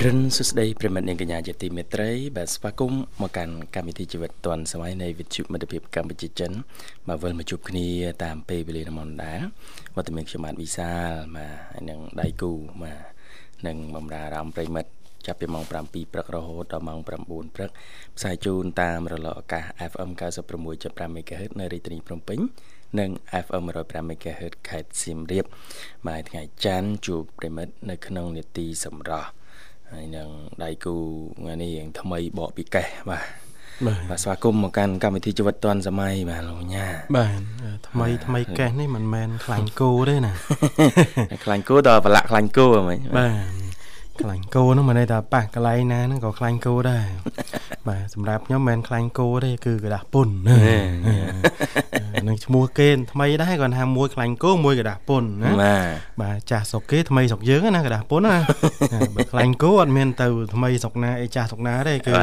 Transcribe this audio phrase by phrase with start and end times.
[0.00, 6.52] អរុនសុស្ដីប្រិមិត្តនាងកញ្ញាជាទីមេត្រីបាទស្វាគមន៍មកកាន់កម្មវិធីជីវិតឌွန်សម័យនៃវិទ្យុមិត្តភាពកម្ពុជាចិន
[7.08, 7.86] មកវិលមកជួបគ្នា
[8.24, 9.34] តាមពេលវេលានមនដា
[9.96, 13.02] វត្តមានខ្ញុំបាទវិសាលបាទហើយនឹងដៃគូបាទ
[13.66, 14.90] នឹងបំរើអារម្មណ៍ប្រិមិត្ត
[15.26, 15.70] ចាប់ពីម៉ោង7
[16.12, 17.70] ព្រឹករហូតដល់ម៉ោង9ព្រឹក
[18.16, 20.10] ផ្សាយជូនតាមរលកអាកាស FM
[20.60, 22.38] 96.5 MHz នៅរាជធានីភ្នំពេញ
[22.98, 23.10] និង
[23.44, 25.44] FM 105 MHz ខេត្តសៀមរាប
[26.06, 29.30] បាទថ្ងៃច័ន្ទជួបប្រិមិត្តនៅក្នុងនេតិសម្រាប់
[29.91, 30.29] ហើយនឹង
[30.63, 30.95] ដៃគូ
[31.39, 33.25] ថ្ងៃនេះរៀងថ្មីបកពីកេះបាទ
[33.87, 36.85] បាទបាទស្វាគមន៍មកកាន់កម្មវិធីជីវិតឌွန်សម័យបាទលោកញ៉ា
[37.17, 37.39] បាទ
[37.89, 40.33] ថ្មីថ្មីកេះនេះមិនមែនខ្លាញ់គោទេណា
[41.43, 43.63] ខ្លាញ់គោដល់ប្រឡាក់ខ្លាញ់គោហ្មងបាទ
[44.21, 47.05] ខ្លាញ់គោហ្នឹងមិនន័យថាប៉ះកន្លែងណាហ្នឹងក៏ខ្លាញ់គោដែរ
[47.87, 50.29] បាទសម្រាប់ខ្ញុំមិនមែនខ្លាញ់គោទេគឺกระดาษពុន
[52.27, 58.35] នឹងឈ្មោះគេថ្មីដែរគាត់ថាមួយខ្លាញ់គោមួយកระดาษពុនណាបាទបាទចាស់ស្រុកគេថ្មីស្រុកយើងណាกระดาษពុនណា
[59.15, 62.13] បើខ្លាញ់គោអត់មានទៅថ្មីស្រុកណាអីចាស់ស្រុកណាទេគឺ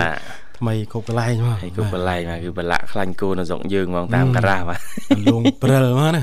[0.61, 4.81] ថ្មីគ្រប់កន្លែងមកគ្រប់កន្លែងមកគឺបលាក់ខ្លាញ់គោនៅស្រុកយើងហ្មងតាមការ៉ាបាទ
[5.27, 6.23] លងព្រិលមកណា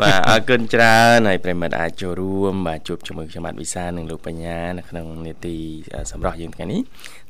[0.00, 5.56] បាទអរគុណច្រើនហើយប្រិមិត្តអាចចូលរួមបាទជួបជាមួយខ្ញុំបាទវិសានិងលោកបញ្ញានៅក្នុងនេតិ
[6.12, 6.80] សម្រាប់យើងថ្ងៃនេះ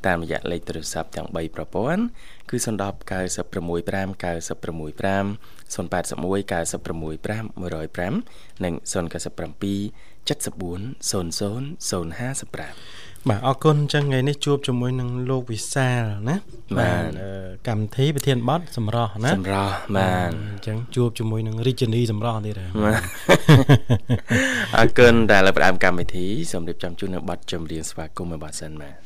[0.07, 2.01] តាមរយៈលេខទូរស័ព្ទទាំង3ប្រព័ន្ធ
[2.49, 2.67] គឺ010
[3.09, 11.24] 965 965 081 965 105និង097 74 00
[11.88, 16.36] 055បាទអរគុណអញ្ចឹងថ្ងៃនេះជួបជាមួយនឹងលោកវិសាលណា
[16.78, 17.04] បាទ
[17.68, 22.60] កម្មវិធីប្រធានបទសម្រស់ណាសម្រស់បាទអញ្ចឹងជួបជាមួយនឹងរាជនីសម្រស់ទៀត
[24.78, 29.03] អរគុណដែលលើកផ្ដើមកម្មវិធីសូមរៀបចំជូននៅប័ណ្ណចម្រៀងស្វាគមន៍មួយប័ណ្ណសិនបាទ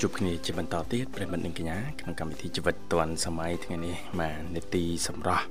[0.00, 5.44] ជួបគ្នាជាបន្តទៀតប្រិមត្តនិងកញ្ញាក្នុងកម្មវិធីជីវិតឌွန်សម័យថ្ងៃនេះបាទនេតិសម្រស់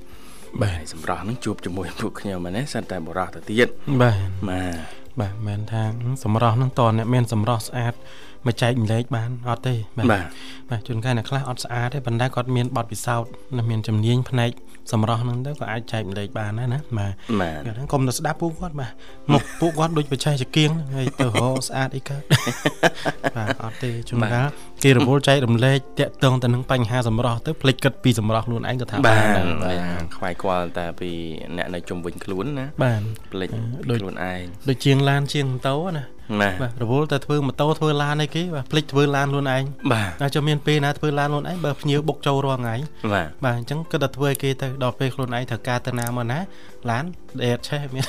[0.61, 3.67] បាទសម្រស់នឹងជួបជាមួយពួកខ្ញុំណាសិនតែបរោះទៅទៀត
[4.01, 4.75] បាទបាទ
[5.19, 5.83] បាទមិនថា
[6.23, 7.94] សម្រស់នឹងតអ្នកមានសម្រស់ស្អាត
[8.47, 10.07] មកចែកម្លែកបានអត់ទេបាទ
[10.69, 14.51] បាទជួនកាលអ្នកខ្លះអត់ស្អាតទេប៉ុន្តែគាត់មានបទពិសោធន៍និងមានជំនាញផ្នែក
[14.92, 17.13] សម្រស់ហ្នឹងទៅក៏អាចចែកម្លែកបានដែរណាបាទ
[17.66, 18.92] ហ្នឹងកុំទៅស្ដាប់ពួកគាត់បាទ
[19.34, 22.22] មុខពួកគាត់ដូចបច្ចេកចគៀងហើយទៅរកស្អាតអីកើត
[23.38, 24.48] បាទអត់ទេជួនកាល
[24.84, 31.10] គេរវល់ចែករំលែកតាក់ទងទៅនឹងបញ្ហាសម្រស់ទៅភ្លេចគិតពីសម្រស់ខ្លួនឯងក៏ថាបានខ្វាយខ្វល់តែពី
[31.57, 33.01] អ្នកនៅជុំវិញខ្លួនណាបាទ
[33.31, 33.50] ភ្លេច
[33.83, 36.04] ខ្លួនឯងដូចជាងឡានជាងម៉ូតូណា
[36.41, 39.63] បាទរវល់តែធ្វើម៉ូតូធ្វើឡានអីគេបាទភ្លេចធ្វើឡានខ្លួនឯង
[39.94, 42.75] បាទតែចាំមានពេលណាធ្វើឡានខ្លួនឯងបើភ្ញៀវបុកចូលរាល់ថ្ងៃ
[43.13, 46.39] បាទបាទអញ្ចឹងគិតតែធ្វើឲ្យគេទៅដល់ពេលខ្លួនឯងត្រូវការទៅណាមកណា
[46.89, 47.03] ឡាន
[47.44, 48.06] ដេតឆេះមាន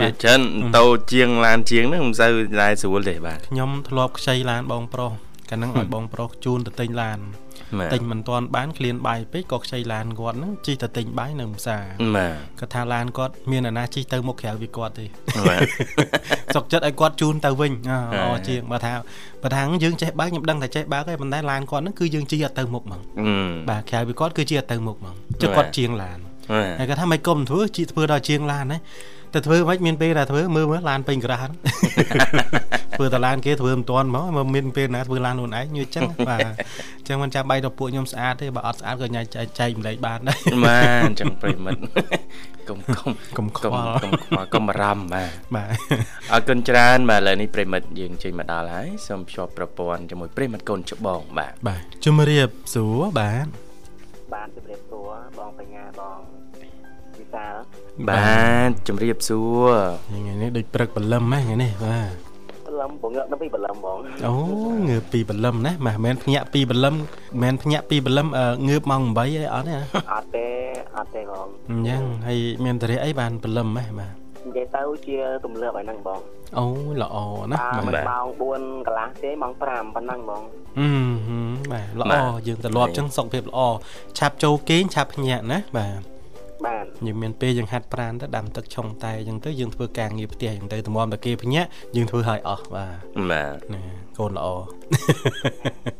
[0.00, 0.40] វាចិន
[0.76, 2.32] តូចជាងឡានជាងហ្នឹងមិនសូវ
[2.62, 5.12] ដែរស្រួលទេបាទខ្ញុំធ្លាប់ខ្ចីឡានបងប្រុស
[5.52, 7.18] កាលហ្នឹងឲ្យបងប្រុសជូនទៅទិញឡាន
[7.92, 11.84] ទិញមិនទាន់បានក្លៀនបាយពេកក៏ខ្ចីឡានគាត់ហ្នឹងជិះទៅទិញបាយនៅផ្សារ
[12.16, 15.06] បាទគាត់ថាឡានគាត់មានអាណាជិះទៅមុខក្រៅវាគាត់ទេ
[16.54, 18.92] សុកចិត្តឲ្យគាត់ជូនទៅវិញល្អជាងបើថា
[19.42, 23.00] បើថាយើងចេះបើកខ្ញុំដឹងតែចេះបើកឯងប៉ុន្តែឡានគាត់ហ្នឹងគឺយើងជិះអត់ទៅមុខហ្មង
[23.70, 26.18] បាទក្រៅវាគាត់គឺជិះអត់ទៅមុខហ្មងចុះគាត់ជាងឡាន
[26.78, 28.78] ហើយគាត់ថាមិនគុំធ្វើជីធ្វើដល់ជាងឡានណា
[29.34, 31.52] តែធ្វើមិនមានពេលតែធ្វើមើលមើលឡានពេញក្រាស់
[32.96, 41.80] ធ្វើតែឡានគេធ្វើមិនទាន់ហ្មងមកមានពេលណាធ្វើឡានខ្លួនឯងញើចឹងបាទអញ្ចឹងមិនចាំបាច់ដល់ពួកខ្ញុំស្អាតទេបើអត់ស្អាតក៏ញ៉ៃចែកចែកម្លែកបានដែរបាទអញ្ចឹងប្រិមិត្ត
[42.68, 45.70] កុំកុំកុំខ្វល់កុំខ្វល់កុំបារម្ភបាទបាទ
[46.32, 53.46] អរគុណច្រើនបាទឥឡូវនេះប្រិមិត្តយើងជិះមកដល់ហើយសូមភ្ជាប់ប្រព័ន្ធជាមួយប្រិមិត្តកូនច្បងបាទបាទជំរាបសួរបាទ
[54.34, 56.20] បាទជំរាបសួរបងបញ្ញាបង
[57.34, 57.54] សាល
[58.08, 59.70] បាទជំរាបសួរ
[60.06, 62.14] ថ្ងៃនេះដូចព្រឹកបលឹមហ្នឹងថ្ងៃនេះបាទ
[62.66, 64.34] បលឹមបងងើបនៅពីបលឹមបងអូ
[64.88, 67.04] ងើបពីបលឹមណាមិនមែនភ្ញាក់ពីបលឹមមិន
[67.42, 68.28] មែនភ្ញាក់ពីបលឹម
[68.68, 69.74] ងើបម៉ោង8អីអត់ទេ
[70.12, 70.46] អត់ទេ
[70.96, 74.12] អត់ទេបងអញ្ចឹងហើយមានតរិយអីបានបលឹមហ៎បាទ
[74.46, 76.20] និយាយទៅជាទម្លាប់ឲ្យហ្នឹងបង
[76.58, 76.66] អូ
[77.02, 77.16] ល្អ
[77.50, 80.42] ណាស់បាទម៉ោង4កន្លះទេម៉ោង5ប៉ុណ្ណឹងបង
[80.78, 80.88] អឺ
[81.72, 82.14] បាទល្អ
[82.46, 83.60] យើងទៅលាប់ចឹងសុខភាពល្អ
[84.18, 86.11] ឆាប់ចូលគេងឆាប់ភ្ញាក់ណាបាទ
[86.66, 92.96] បាទយើងមានពេលយើងហាត់ប្រានទៅដាំទឹកឆុងតែអញ្ចឹងទៅយើងធ្វើការងារផ្ទះអញ្ចឹងទៅតម្រាំតែគេភ្ញាក់យើងធ្វើឲ្យអស់បាទ
[93.30, 93.82] បាទណា
[94.18, 94.46] កូនល្អ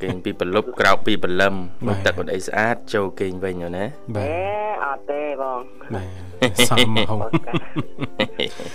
[0.02, 1.54] គេងពីប្រលប់ក្រោកពីព្រលឹម
[1.86, 3.84] មកទឹកអត់អីស្អាតចូលគេងវិញណា
[4.16, 4.26] បា
[4.72, 5.60] ទអត់ទេបង
[5.94, 6.04] បា
[6.50, 7.10] ទសំមក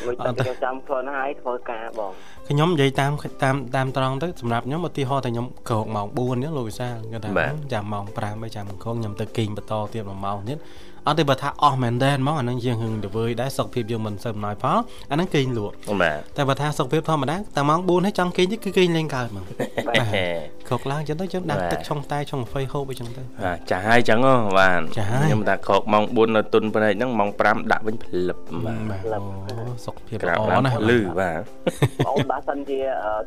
[0.05, 2.11] មួយទឹកចាំខ្លួនហើយធ្វើការបង
[2.49, 3.11] ខ្ញុំនិយាយតាម
[3.43, 7.31] តាមតាមត្រង់ទៅសម្រាប់ខ្ញុំឧទាហរណ៍តែខ្ញុំក្រោកម៉ោង4អញ្ចឹងលោកវិសាគាត់ថា
[7.73, 10.57] ចាំម៉ោង5ហើយចាំអង្គខ្ញុំទៅគេងបន្តទៀត1ម៉ោងទៀត
[11.07, 14.77] អត់ទេបើថាអស់មែនតែនហ្មងអានឹងយើងហឹងទៅវើយដែរសុខភាពយើងមិនសូវអំណោយផល
[15.11, 19.43] អានឹងគេងលក់បាទតែបើថាសុខភាពធម្មតាតែម៉ោង4ហើយចង់គេងទៀតគឺគេងលេងកើតហ្មង
[19.87, 20.05] បាទ
[20.67, 29.05] ក្រោកឡើងចឹងទៅយើងដាក់ទឹកឆុងតែឆុងហ្វៃហូបអីចឹងទៅបាទចាស់ហើយចឹងហ៎បាទខ្ញុំថាក្រោកម៉ោង4នៅទុនព្រែកហ្នឹងម៉ោង5ដាក់វិញផ្លឹបបាទ
[29.85, 31.41] សុខភាពល្អណាស់លឺបាទ
[32.07, 32.79] អូនបើសិនជា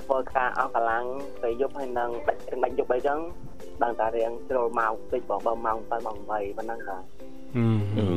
[0.05, 1.05] ធ្វើការអស់កម្លាំង
[1.45, 3.19] ទៅយប់ហើយនឹងដាច់ដាច់យប់អីចឹង
[3.83, 7.05] ដឹងតែរៀងជ្រុលម៉ោងតិចបងបើម៉ោង7ម៉ោង8ប៉ុណ្ណឹងបាទ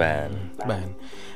[0.02, 0.30] បាទ
[0.72, 0.88] បាទ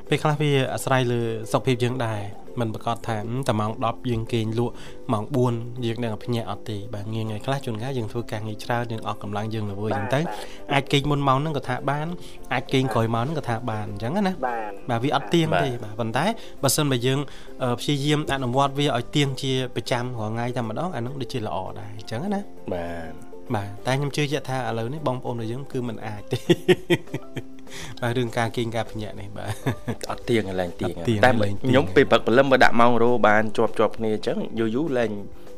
[0.10, 2.19] ពេលខ្លះវាអាស្រ័យលើសុខភាពយើងដែរ
[2.60, 3.17] មិនប្រកាសថា
[3.48, 4.74] តែម៉ោង10យើងគេងលក់
[5.13, 10.31] ម៉ោង4យើងនឹងភ្ញាក់អត់ទេបាទងាយងាយខ្លះជួនកាលយើងធ្វើការងារច្រើនយើងអស់កម្លាំងយើងល្វើយអញ្ចឹងទៅ
[10.74, 12.07] អាចគេងមុនម៉ោងហ្នឹងក៏ថាបាន
[12.53, 16.25] អាចគេងក្រោយម៉ោងហ្នឹងក៏ថាបានអញ្ចឹងណាបាទវាអត់ទៀងទេបាទប៉ុន្តែ
[16.63, 17.19] បើសិនបើយើង
[17.79, 22.41] ព្យាយាមអនុវត្តវាឲ្យទៀងជាប្រចាំរាល់ថ្ងៃតែម្ដងអានោះដូចជាល្អដែរអញ្ចឹងណា
[22.74, 26.39] បាទ បាទតែខ្ញុំជឿជាក់ថាឥឡូវនេះបងប្អូនរបស់យើងគឺមិនអាចទេ
[28.01, 29.50] បាទរឿងការគេងការភ្ញាក់នេះបាទ
[30.12, 30.94] អត់ទៀងឡើងទៀង
[31.25, 31.30] តែ
[31.68, 35.12] ខ្ញុំពេលព្រឹកព្រលឹមមកដាក់ម៉ោងរោបានជាប់ជាប់គ្នាអញ្ចឹងយូរយូរឡើង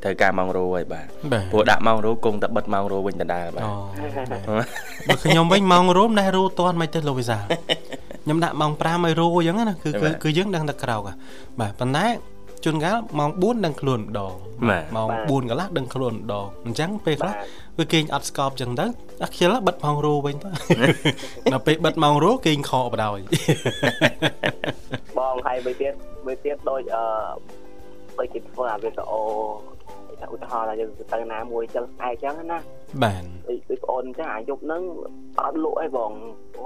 [0.04, 1.08] ត្រូវការម៉ោងរោហើយបាទ
[1.52, 3.66] ព្រោះដាក់ម៉ោងរោគង់តែបិទម៉ោងរោវិញដដែលបាទ
[5.08, 7.38] បើខ្ញុំវិញម៉ោងរោមិនដែររោតន់មិនទេលោកវិសា
[8.24, 9.90] ខ្ញុំដាក់ម៉ោង5ឲ្យរោអញ្ចឹងណាគឺ
[10.24, 11.02] គឺយើងដឹងតែក្រោក
[11.60, 12.06] បាទប៉ុន្តែ
[12.64, 14.34] ជួនកាលម៉ោង4ដឹងខ្លួនម្ដង
[14.96, 17.34] ម៉ោង4កន្លះដឹងខ្លួនម្ដងអញ្ចឹងពេលខ្លះ
[17.78, 18.86] វាគេងអត់ស្កប់អញ្ចឹងទៅ
[19.24, 20.50] អាខ្ជិលបិទម៉ោងរោវិញទៅ
[21.54, 23.12] ដល់ពេលបិទម៉ោងរោគេងខកបដ ாய்
[25.18, 25.94] បងហើយមួយទៀត
[26.26, 27.04] មួយទៀតដូចអឺ
[28.18, 29.22] ដូចគេធ្វើអាវីដេអូ
[30.34, 32.58] ឧទាហរណ៍ថាយើងទៅណាមួយចឹងឯងចឹងណា
[33.04, 33.24] បាទ
[33.70, 34.82] ដូចបងអូនចឹងអាយុហ្នឹង
[35.40, 36.12] អត់លក់អីបង
[36.58, 36.66] អូ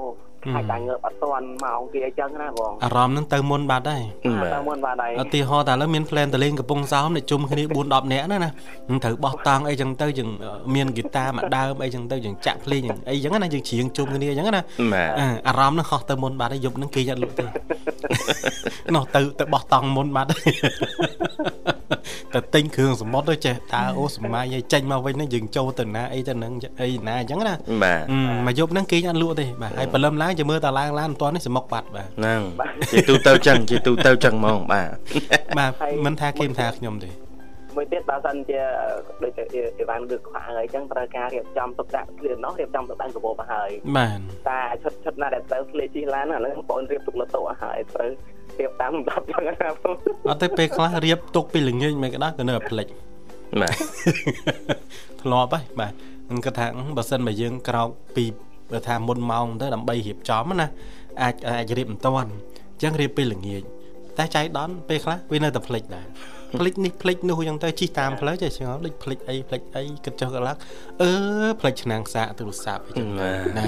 [0.51, 4.03] ខាច់តែងើបអត់តាន់ម៉ោងគេអីចឹងណាបងអារម្មណ៍ហ្នឹងទៅមុនបាត់ហើយ
[4.55, 8.49] ទៅមុនបាត់ហើយឧទាហរណ៍តែឥឡូវមានផ្លែនតលេងកំពង់សោមអ្នកជុំគ្នា4 10នាក់ណាណា
[8.89, 10.29] នឹងត្រូវបោះតង់អីចឹងទៅយើង
[10.75, 14.61] មានហ្គីតាមួយដើមអីចឹងទៅយើងចាក់ភ្លេងអីចឹងណាយើងច្រៀងជុំគ្នាចឹងណា
[15.47, 17.45] អារម្មណ៍ហ្នឹងហោះទៅមុនបាត់ហើយយប់ហ្នឹងគេអត់លក់ទេ
[18.95, 20.29] នោះទៅទៅបោះតង់មុនបាត់
[22.33, 32.41] តែទិញគ្រឿងសមុទ្រទៅចេះតើអូសម័យឲ្យចេញមកវិញហ្នឹងយើងចូលទៅណាអីទៅនឹងអីណាអញ្ចឹងណាបាទអឺមកយប់ហ្នឹងគេអត់លក់ទេបាទហើយព្រលឹមឡើងជាមើលតឡើងឡានមិនទាន់នេះសមុកបាត់បាទហ្នឹង
[32.91, 34.89] ជាទូទៅចឹងជាទូទៅចឹងហ្មងបាទ
[35.57, 35.71] បាទ
[36.05, 37.09] មិនថាគេមិនថាខ្ញុំទេ
[37.75, 38.61] មួយទៀតបើសិនជា
[39.23, 48.09] ដូចជាអីវ៉ាន់ឬខ្វាងអីចឹងត្រូវការរៀបចំទុកដាក់គ្លៀននោះរៀបចំទុកដាក់កាបូបហើយបាទតែឈុតឈុតណាដែលត្រូវស្លេជិះឡានអាហ្នឹងបងរៀបទុកលើតុឲ្យហើយត្រូវ
[48.59, 49.95] រៀបតាមលំដាប់ចឹងណាបង
[50.29, 52.87] អត់ទេពេលខ្លះរៀបទុកពីល្ងាចមិនក៏ដោះក៏នៅតែភ្លេច
[53.61, 53.73] បាទ
[55.21, 55.93] ធ្លាប់ហើយបាទ
[56.27, 58.25] ខ្ញុំគិតថាបើសិនបើយើងក្រោកពី
[58.73, 60.67] បើថាមុនម៉ោងទៅដើម្បីរៀបចំណា
[61.21, 63.61] អាចអាចរៀបមិនតាន់អញ្ចឹងរៀបពេលល្ងាច
[64.17, 66.07] តែចៃដន្យពេលខ្លះវានៅតែភ្លេចដែរ
[66.59, 70.55] ភ្លេចនេះភ្លេចនោះអញ្ចឹងទៅជិះតាមផ្លូវចេះឆ្ងល់ដូចភ្លេចអីភ្លេចអីគិតចុះកន្លះ
[71.01, 71.11] អឺ
[71.59, 73.67] ភ្លេចឆ្នាំងសាកទូរស័ព្ទអីចឹងណា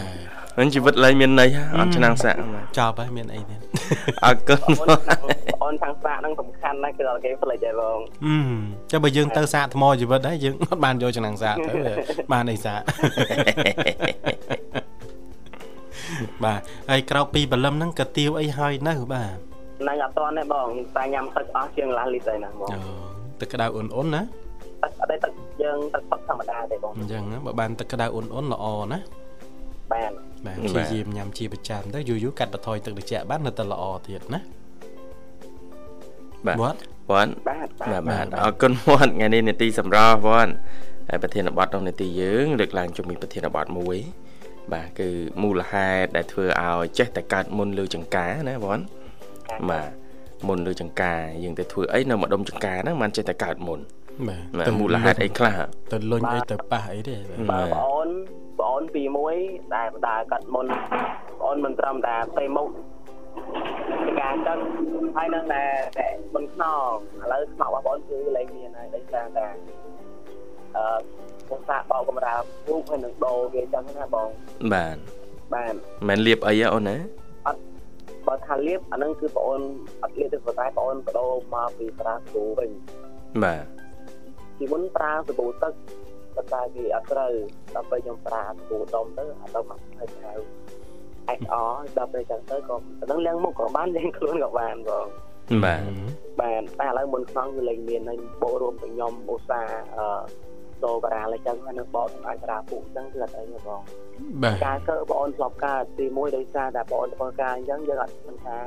[0.56, 3.60] ហ្នឹងជីវិតលែងមានន័យហ่าអត់ឆ្នាំងសាក់បាទចប់ហើយមានអីទៀត
[4.26, 4.60] អរគុណ
[5.64, 8.36] អូនខាងសាកហ្នឹងសំខាន់ណាស់គឺដល់គេផ្លេចហើយបងអឺ
[8.92, 11.74] ចាំបើយើងទៅសាកថ្មជីវិតហើយយើងអត់បានយកឆ្នាំងសាកទៅ
[12.34, 12.80] បានអីសាក
[16.44, 19.38] បាទហើយក្រោកពីបលឹមហ្នឹងក៏ទៀវអីហើយនៅបាទ
[19.82, 22.80] ហ្នឹងអត់ទាន់ទេបងតែញ៉ាំទឹកអស់ជាងកន្លះលីត្រហើយណាបងអូ
[23.40, 24.22] ទឹកក្តៅអ៊ុនអ៊ុនណា
[24.84, 25.34] ទឹកអត់ទេទឹក
[25.64, 29.00] យើងទឹកផឹកធម្មតាទេបងអញ្ចឹងណាបើបានទឹកក្តៅអ៊ុនអ៊ុនល្អណា
[29.94, 30.12] បាន
[30.46, 34.40] បាទព្យាយាមញ៉ាំជាប្រចាំទៅយូរយូរកាត់បន្ថយទឹកត្រជាក់បាននៅតែល្អទៀតណា
[36.48, 36.80] បាទវត្ត
[37.12, 40.54] វ៉ាន់បាទបាទបាបាទទអរគុណវត្តថ្ងៃនេះនេតិសម្រាប់វត្ត
[41.10, 43.98] ហើយប្រធានបទក្នុងនេតិយើងលើកឡើងជំនាញប្រធានបទមួយ
[44.74, 45.10] បាទគឺ
[45.44, 48.84] មូលហេតុដែលធ្វើឲ្យចេះតែកើតមុនលើចង្ការណាវត្ត
[49.70, 49.90] បាទ
[50.48, 53.80] មុនលើចង្ការយើងទៅធ្វើអីនៅម្ដុំចង្ការហ្នឹងมันចេះតែកើតមុន
[54.28, 55.58] បាទបាទមូលហេតុអីខ្លះ
[55.92, 58.10] ទៅលុញអីទៅប៉ះអីទេបាទបើបងអូន
[58.60, 59.36] បងអូនពីមួយ
[59.76, 60.66] ដែលបដាកាត់មុន
[61.40, 62.68] បងអូនមិនត្រឹមតែផ្ទៃមុខ
[64.22, 64.60] ការទឹក
[65.16, 65.64] ហើយនឹងតែ
[66.00, 66.88] តែមិនខ្នង
[67.24, 69.48] ឥឡូវខ្នងរបស់បងអូនគឺលែងមានហើយដោយសារតែ
[70.76, 70.86] អឺ
[71.50, 74.30] ពុកសាបោកកម្រាលរូបហើយនឹងដោវាចឹងណាបង
[74.74, 74.98] បាទ
[75.54, 76.98] បានមិនមែនលៀបអីហ៎អូនណា
[78.28, 79.62] បើថាលៀបអាហ្នឹងគឺបងអូន
[80.04, 82.70] អត់លៀបទេប៉ុន្តែបងអូនបដូរមកពីប្រាស្បូវិញ
[83.44, 83.64] បាទ
[84.58, 85.74] ពីមុនប្រើសាប៊ូទឹក
[86.36, 87.34] ប៉ុន្តែវាអត់ត្រូវ
[87.76, 90.34] ដល់ពេលខ្ញុំប្រើសាប៊ូដុំទៅអាដុំមកហើយហៅ
[91.30, 91.56] អេសអ
[91.98, 95.08] ដល់ពេលចឹងទៅក៏មិនដឹងលាងមុខក៏បានលាងខ្លួនក៏បានបង
[95.66, 95.82] បាទ
[96.42, 100.08] បានតែឥឡូវមុនខ្នងគឺលែងមានហើយបោរួមទៅខ្ញុំឧស្សាហ៍អឺ
[100.84, 103.82] ដូរបារាអញ្ចឹងហើយនៅបោសម្អាតរាពុអញ្ចឹងគឺអត់អីទេបង
[104.44, 108.58] បាទការកើបងអូនធ្លាប់កើតទីមួយដោយសារតែបងអូនធ្វើការអញ្ចឹងយើងអត់ដឹងថា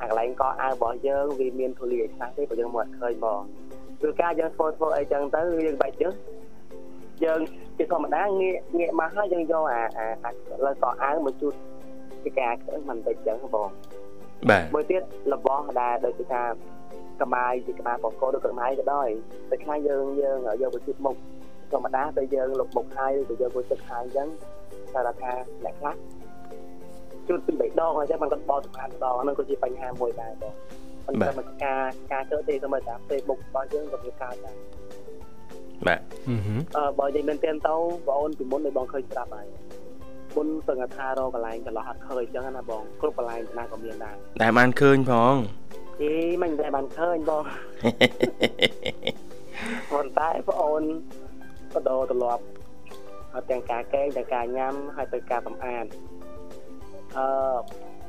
[0.00, 3.40] អាកន្លែងកអាវរបស់យើងវាមានធូលីអីខ្លះទេបើយើងមកអត់ឃើញបង
[4.02, 6.14] គឺការយើងធ្វើធ្វើអីចឹងទៅយើងបាច់យើង
[7.24, 7.40] យើង
[7.76, 10.30] ជាធម្មតាងាកងាកមកហើយយើងយកអាអាអា
[10.66, 11.54] លើកអាវមកជូត
[12.22, 13.70] ពីការឃើញមិនតិចចឹងបង
[14.50, 16.42] បាទមួយទៀតរបស់ដែលដូចជាថា
[17.22, 19.08] ក្បាយជាក្បាលបកកឬក្បាយក៏ដោយ
[19.50, 21.16] តែខ្លះយើងយើងយកទៅជូតមុខ
[21.72, 24.28] ធម្មតាទៅយើងលុបមុខហើយឬក៏យកទៅទឹកហើយអញ្ចឹង
[24.94, 25.32] តែថា
[25.64, 25.94] អ្នកខ្លះ
[27.28, 30.54] ជូតពីរបីដងអញ្ចឹងมันក៏បោសម្អាតដងហ្នឹងក៏ជាបញ្ហាមួយដែរបង
[31.06, 31.82] ប៉ុន្តែមកការ
[32.12, 34.56] ការធ្វើទេសមថាពេលមុខរបស់យើងក៏វាកើតដែរ
[35.86, 39.46] បាទអឺហឺអឺបើនិយាយមែនទែនទៅបងអូនពីមុនឲ្យបងឃើញប្រាប់ហើយ
[40.36, 45.34] មុនសឹងថារកកន្លែងកន្លោះអត់ឃើញអញ្ចឹងណាបងគ្រប់កន្លែងណាក៏មានដែរដែលបានឃើញផង
[46.02, 47.42] អេមិនដែលបានឃើញបង
[49.90, 50.82] ប៉ុន្តែបងអូន
[51.74, 52.42] បដោទម្លាប់
[53.32, 55.84] ហើយទាំងការកេងទាំងការញ៉ាំហើយទៅការសម្អាត
[57.16, 57.26] អឺ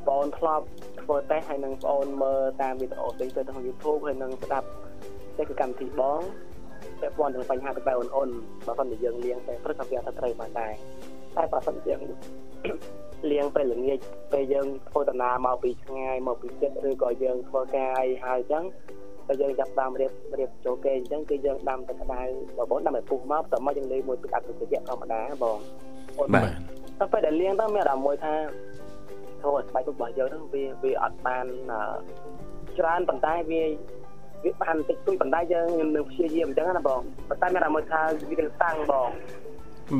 [0.07, 0.65] បងអូនធ្លាប់
[1.01, 4.67] ធ្វើតេស្តហើយនឹងបងអូនមើលតាមវីដេអូផ្សេងៗទៅក្នុង YouTube ហើយនឹងស្ដាប់
[5.37, 6.21] តែគឺកម្មវិធីបង
[7.01, 8.29] ពាក់ព័ន្ធនឹងបញ្ហាទៅបែបអូនអូន
[8.67, 10.73] បើមិនតែយើងលៀងតែព្រឹកក៏វាអត់ត្រូវបានដែរ
[11.37, 12.01] តែបើមិនយើង
[13.31, 13.99] លៀងពេលល្ងាច
[14.33, 18.63] ពេលយើងធ្វើដំណើរមកពីឆ្ងាយមកពីចិត្តឬក៏យើងធ្វើការអីហើយអញ្ចឹង
[19.29, 22.21] តែយើងចាប់តាមរៀបរៀបចូលគេអញ្ចឹងគឺយើងដាំទឹកក្តៅ
[22.57, 25.57] បើបងដាំឲ្យពុះមកតើមកយើងលេងមួយទឹកអត់ទៅត្រជាក់ធម្មតាបង
[26.17, 26.45] អូនបាទ
[26.99, 28.33] តែពេលដែលលៀងទៅមានអារម្មណ៍មួយថា
[29.41, 31.81] ធ្វើឲ្យស្បែកមុខរបស់យើងហ្នឹងវាវាអត់បានអឺ
[32.77, 33.63] ច្រើនប៉ុន្តែវា
[34.43, 39.09] វាបានតិចតួចប៉ុន្តែយើងនឹងព្យាយាមអញ្ចឹងណាបងប៉ុន្តែមានអារម្មណ៍មួយថាវានឹងតាំងបង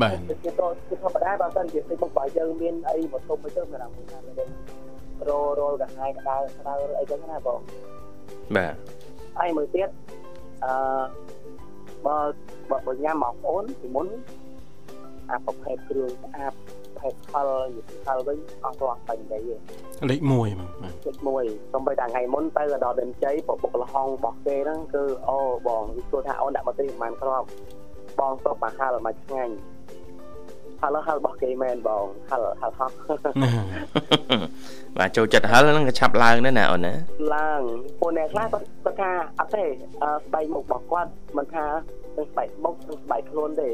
[0.01, 4.49] បាទជាទៅជាធម្មតាបើសិនជាពេញមុខបើយើងមានអីមកទុំអីទៅមានអារម្មណ៍ថាយើង
[5.27, 7.59] រលរលកាហាយក្តៅក្តៅអីចឹងណាបង
[8.55, 8.73] បាទ
[9.37, 9.89] ហើយមួយទៀត
[10.63, 10.71] អឺ
[12.05, 12.17] បើ
[12.69, 14.07] បើបើញ៉ាំមកអូនពីមុន
[15.29, 16.53] អាប្រភេទគ្រឿងស្អាត
[16.95, 19.55] ប្រភេទខលយីខលវិញអស់រាល់បាញ់ដីទេ
[20.09, 20.31] លេខ1
[20.81, 21.43] បាទចិត្តមួយ
[21.73, 27.47] សំបីតែថ្ងៃមុនទៅដល់ដេនជ័យប្រពុកលហងរបស់គេហ្នឹងគឺអូបងវាគួរថាអូនដាក់មកត្រីប្រហែលគ្រាប់
[28.19, 29.53] បងសុបមកហាលមកឆ្ងាញ់
[30.81, 32.91] ហៅហៅរបស់គេមែនបងហៅហៅហោះ
[34.97, 36.93] បាទចូលចិត្តហិលហ្នឹងក៏ឆាប់ឡើងដែរណាអូនណា
[37.35, 37.61] ឡើង
[37.99, 39.65] ពួកអ្នកខ្លះគាត់គាត់ថាអត់ទេ
[40.03, 41.65] អឺស្បែកមុខរបស់គាត់មិនថា
[42.15, 43.69] ទាំងស្បែកមុខទាំងស្បែកខ្លួនទេ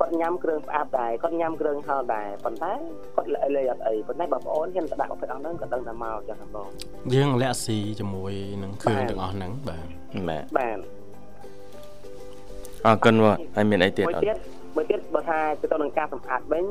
[0.00, 2.72] គាត់ញ៉ាំគ្រឿងផ្អាប់ដែរគាត់ញ៉ាំគ្រឿងហឹរដែរប៉ុន្តែ
[3.16, 6.68] គាត់លេលេអត់អីប៉ុន្តែបងប្អូនហ៊ានទៅដាក់ប្រភេទអស់ហ្នឹងក៏ដឹងតែមកចឹងបង
[7.14, 8.32] យើងលាក់ស៊ីជាមួយ
[8.62, 9.86] នឹងគ្រឿងទាំងអស់ហ្នឹងបាទ
[10.28, 10.78] បាទបាទ
[12.86, 14.36] អរគុណបងហើយមានអីទៀតមួយអូនទៀត
[14.74, 16.66] មួយទៀតបើថាទៅទៅនឹងការសម្អាតវិញ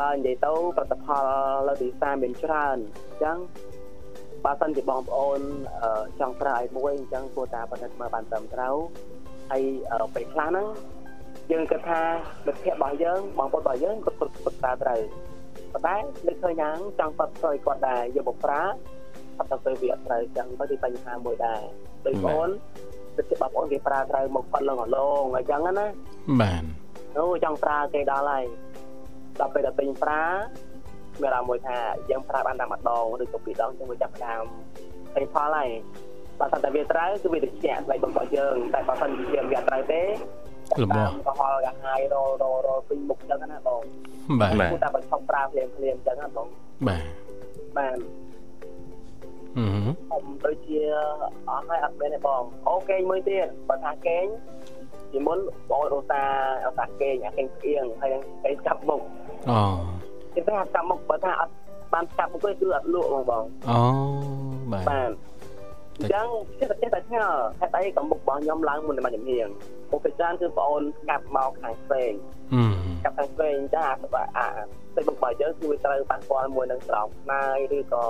[0.00, 1.24] បើនិយាយទៅផលិតផល
[1.68, 3.38] លើទីផ្សារមានច្រើនអញ្ចឹង
[4.44, 5.40] បើសិនជាបងប្អូន
[5.82, 8.76] អឺចង់ប្រើឲ្យមួយអញ្ចឹងគួរតែពិនិត្យមើលបានត្រឹមត្រូវ
[9.50, 10.66] ហើយអឺពេលខ្លះហ្នឹង
[11.52, 12.00] យើងគិតថា
[12.46, 15.00] មិត្តភ័ក្តិរបស់យើងបងប្អូនរបស់យើងគាត់គាត់គាត់ប្រើត្រូវ
[15.72, 15.96] ប៉ុន្តែ
[16.26, 18.62] នឹកឃើញយ៉ាងចង់ប៉ັດស្អីគាត់ដែរយកមកប្រើ
[19.38, 21.62] អត់ទៅវាអត់ត្រូវអញ្ចឹងទៅជាបញ្ហាមួយដែរ
[22.06, 22.50] ដូចបងប្អូន
[23.18, 25.86] ទៅជាបងប្អូនគេប្រើត្រូវមកប៉ັດលងអឡងអញ្ចឹងណា
[26.40, 26.62] បាទ
[27.16, 28.44] អូចង់ប្រើគេដល់ហើយ
[29.40, 30.24] ដល់ពេលដល់ពេញប្រើ
[31.22, 31.76] មានអារម្មណ៍មួយថា
[32.10, 34.44] យើងប្រើបានតែម្ដងឬក៏ពីរដងយើងមកចាប់ផ្ដើម
[35.14, 35.68] ឃើញផលហើយ
[36.38, 40.02] បើសិនតែវាត្រូវគឺវាតិចស្បែករបស់យើង តែបើសិនជាវាអត់ត្រូវទេ
[41.26, 43.82] កុហលកាហាយរររពេញមុខចឹងណាបង
[44.40, 46.46] បាទបាទគឺតែបើឈប់ប្រើភ្លាមភ្លាមចឹងណាបង
[46.88, 47.04] បាទ
[47.78, 48.25] បានអឺ
[49.56, 50.80] ខ្ញុំដូចជា
[51.48, 54.26] អស់ហើយអត់មែនទេបងអូគេងមួយទៀតបើថាគេង
[55.10, 55.38] ពីមុន
[55.70, 56.22] បងអូសា
[56.64, 58.10] អូសាគេងអាគេងផ្អៀងហើយ
[58.44, 59.00] គេចាប់មុខ
[59.50, 59.60] អូ
[60.34, 61.52] គេថាចាប់មុខបើថាអត់
[61.92, 63.80] បានចាប់មុខទេគឺអត់លក់បងបងអូ
[64.72, 65.10] បាទបាន
[65.98, 69.48] អញ្ចឹងចេះតែចេះតែឆ្ងល់ហេតុអីក៏មុខរបស់ខ្ញុំឡើងមុនតែមកជំនាញ
[69.90, 72.12] មុខពីច្រើនគឺបងអូនស្កាប់មកខាងផ្សេង
[72.54, 72.62] អឺ
[72.98, 74.48] ស្កាប់ខាងផ្សេងចាអាអា
[74.94, 78.04] តែមុខរបស់យើងគឺវាត្រូវប៉ះពាល់មួយនឹងស្រោមស្នាយឬក៏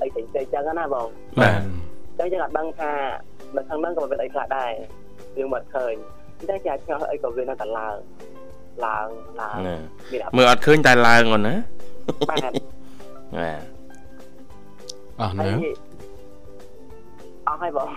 [0.00, 1.08] អីផ្សេងៗអញ្ចឹងណាបង
[1.40, 1.60] បាទ
[2.08, 2.90] អញ្ចឹងយើងអត់ដឹងថា
[3.56, 4.72] នៅខាងហ្នឹងក៏មានអីខ្លះដែរ
[5.38, 5.94] យើងមិនឃើញ
[6.38, 7.96] អញ្ចឹងគេអាចឆ្ងល់អីក៏វានៅតែឡើង
[8.86, 9.08] ឡើង
[9.40, 9.76] ឡើងណា
[10.12, 11.54] មានអត់មើលអត់ឃើញតែឡើងអូនណា
[12.30, 12.52] បាទ
[13.38, 13.60] បាទ
[15.20, 15.54] អស់ហើនៅយ
[17.48, 17.88] អស់ហើយបង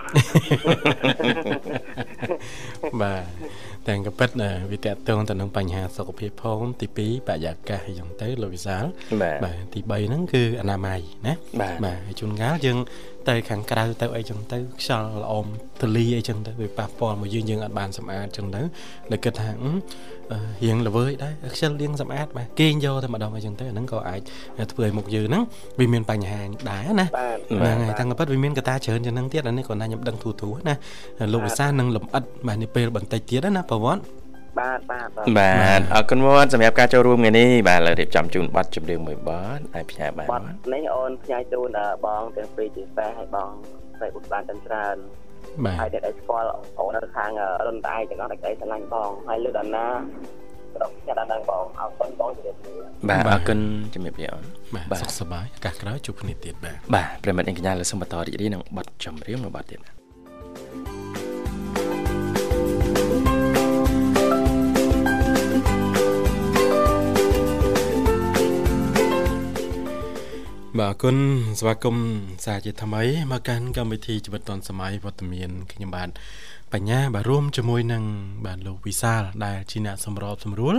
[3.02, 3.22] បាទ
[3.88, 8.84] ទាំងក៏ពិតណាវាតកតងទៅនឹងបញ្ហាសុខភាពផងទី2បរិយាកាសអីចឹងទៅលោកវិសាល
[9.22, 12.78] បាទបាទទី3ហ្នឹងគឺអនាម័យណាបាទបាទហើយជួនកាលយើង
[13.28, 15.46] ទៅខាងក្រៅទៅអីចឹងទៅខ្យល់ល្អម
[15.80, 18.62] ទលីអីចឹងទៅវាប៉ះពាល់មកយើងយើងអត់បានសម្អាតចឹងទៅ
[19.10, 19.70] ដែលគិតថាអឺ
[20.32, 24.20] អឺរៀងល្វើយដែរខ្ជិលរៀងសម្អាតបាទគេងយកតែម្ដងអីចឹងទៅអាហ្នឹងក៏អាច
[24.72, 25.42] ធ្វើឲ្យមុខយើងហ្នឹង
[25.78, 27.06] វាមានបញ្ហាដែរណា
[27.62, 30.74] បាទហ្នឹងហើយតាំងពិតវាមានកត្តាច្រើនជាងហ្នឹងទៀតអានេះគាត់ណាខ្ញុំដឹងទូទូណា
[31.32, 34.02] លោកវិសាលនឹងលំអិតបាទនេះពេលបន្តិចទៀតណាប្រវត្តិ
[34.60, 43.50] បាទបាទបាទបាទអរគុណវត្តសម្រាប់ការចូលរួមថ្ងៃនេះបាទលើរៀបចំជូនប័ណ្ណចម្រៀងមួយប័ណ្ណអាចផ្សាយបានបាត់នេះអូនផ្ញើជូនដល់បងទាំងពីរជាសេះឲ្យបង
[43.98, 44.96] ស្រីបុស្បានទាំងច្រើន
[45.64, 47.30] បាទហើយតែឲ្យស្គាល់អូននៅខាង
[47.66, 49.86] រុនតែឯងទាំងអស់តែក្តីស្រឡាញ់បងហើយលើដល់ណា
[50.74, 53.58] ប្រកចាត់ដល់បងអរគុណបងជម្រាបលាបាទអរគុណ
[53.94, 54.44] ជំរាបលាអូន
[54.74, 60.97] បាទបាទសុខសប្បាយឱកាសក្រោយជួបគ្នាទៀតបាទបាទប្រិមិត្តអញ្កញ្ញាលើសូមបន្តរីករាយនឹងប័ណ្ណចម្រៀងមួយប័ណ្ណទៀតបាទ
[70.78, 71.16] បាទអរគុណ
[71.60, 72.06] ស្វាគមន៍
[72.44, 76.08] សាជាថ្មីមកកាន់កម្មវិធីជីវិតឌុនសម័យវត្តមានខ្ញុំបាទ
[76.72, 78.04] បញ្ញាបាទរួមជាមួយនឹង
[78.46, 80.76] បាទលោកវិសាលដែលជាអ្នកសម្របសម្រួល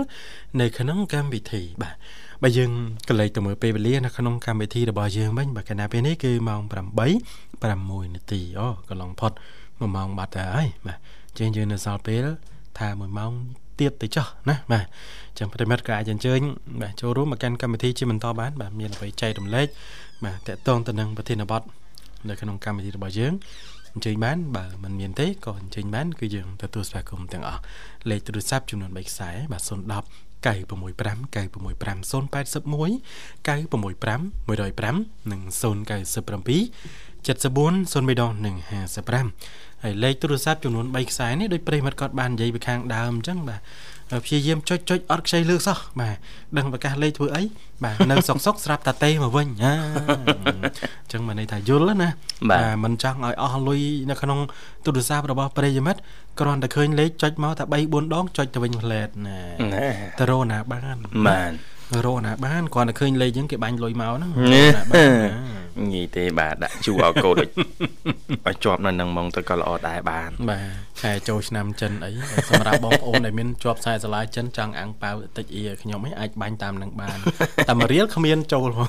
[0.60, 1.94] នៅក្នុងកម្មវិធីបាទ
[2.42, 2.70] បើយើង
[3.08, 6.72] កលេចទៅមើលពេលវេលានៅក្នុងកម្មវិធីរបស់យើងវិញបាទកាលណាពេលនេះគឺម៉ោង8
[7.62, 10.98] 6នាទីអូកន្លងផុត1ម៉ោងបាត់ទៅហើយបាទ
[11.38, 12.24] ជាងយើងនៅសល់ពេល
[12.78, 13.32] ថា1ម៉ោង
[13.80, 14.84] ទៀតទៅចុះណាបាទ
[15.30, 16.40] អញ្ចឹងប្រិមិត្តក៏អាចអញ្ជើញ
[16.82, 19.66] បាទចូលរួមមកកាន់កម្មវិធីជាបន្តបានបាទមានអ្វីចែករំលែក
[20.24, 21.62] បាទតកតងទៅនឹងប្រធានបទ
[22.28, 23.32] នៅក្នុងកម្មវិធីរបស់យើង
[23.94, 27.60] អញ្ជើញបានបើមិនមានទេក៏អញ្ជើញបានគឺយើងទទួលស្វាគមន៍ទាំងអស់
[28.10, 32.92] លេខទូរស័ព្ទចំនួន3ខ្សែបាទ010 965 965 081
[33.44, 38.54] 965 105និង097 74 03និង
[39.18, 43.60] 55ហើយលេខទូរស័ព្ទចំនួន3ខ្សែនេះដូចប្រិយមិត្តគាត់បាននិយាយពីខាងដើមអញ្ចឹងបាទ
[44.24, 46.16] ព្យាយាមចុចចុចអត់ខ្ចីលើកសោះបាទ
[46.56, 47.42] ដឹងប្រកាសលេខធ្វើអី
[47.84, 52.08] បាទនៅសុកសុកស្រាប់តាទេមកវិញហាអញ្ចឹងមកន័យថាយល់ណា
[52.50, 54.38] បាទមិនចង់ឲ្យអស់លុយនៅក្នុង
[54.84, 56.00] ទូរស័ព្ទរបស់ប្រិយមិត្ត
[56.40, 59.40] គ្រាន់តែឃើញលេខចុចមកតែ3 4ដងចុចទៅវិញផ្លែតណា
[59.74, 60.96] ណាទៅរកណាបាន
[61.28, 61.52] បាទ
[62.06, 65.60] រកណាបានគ្រាន់តែឃើញលេខអញ្ចឹងគេបាញ់លុយមកហ្នឹងនេះរកណាបានណា
[65.92, 67.50] ងាយទេបាទដាក់ជូរឲ្យកូនដូច
[68.46, 72.10] ឲ្យជាប់នៅនឹងហ្មងទៅក៏ល្អដែរបានបាទខែចូលឆ្នាំចិនអី
[72.50, 77.18] សម្រាប់បងប្អូនដែលមានជាប់ខ្សែសាឡាចិនចង់អាំងប៉ាវតិចអ៊ីខ្ញុំឯងអាចបាញ់តាមនឹងបាន
[77.68, 78.88] តែមួយរៀលគ្មានចូលផង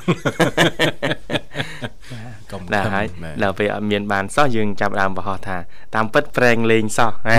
[2.52, 5.58] កុំដែរខឹមហើយបាទដល់ពេលអត់មានបានសោះយើងចាប់ផ្ដើមបរោះថា
[5.96, 7.38] តាមពិតប្រេងលេងសោះហេ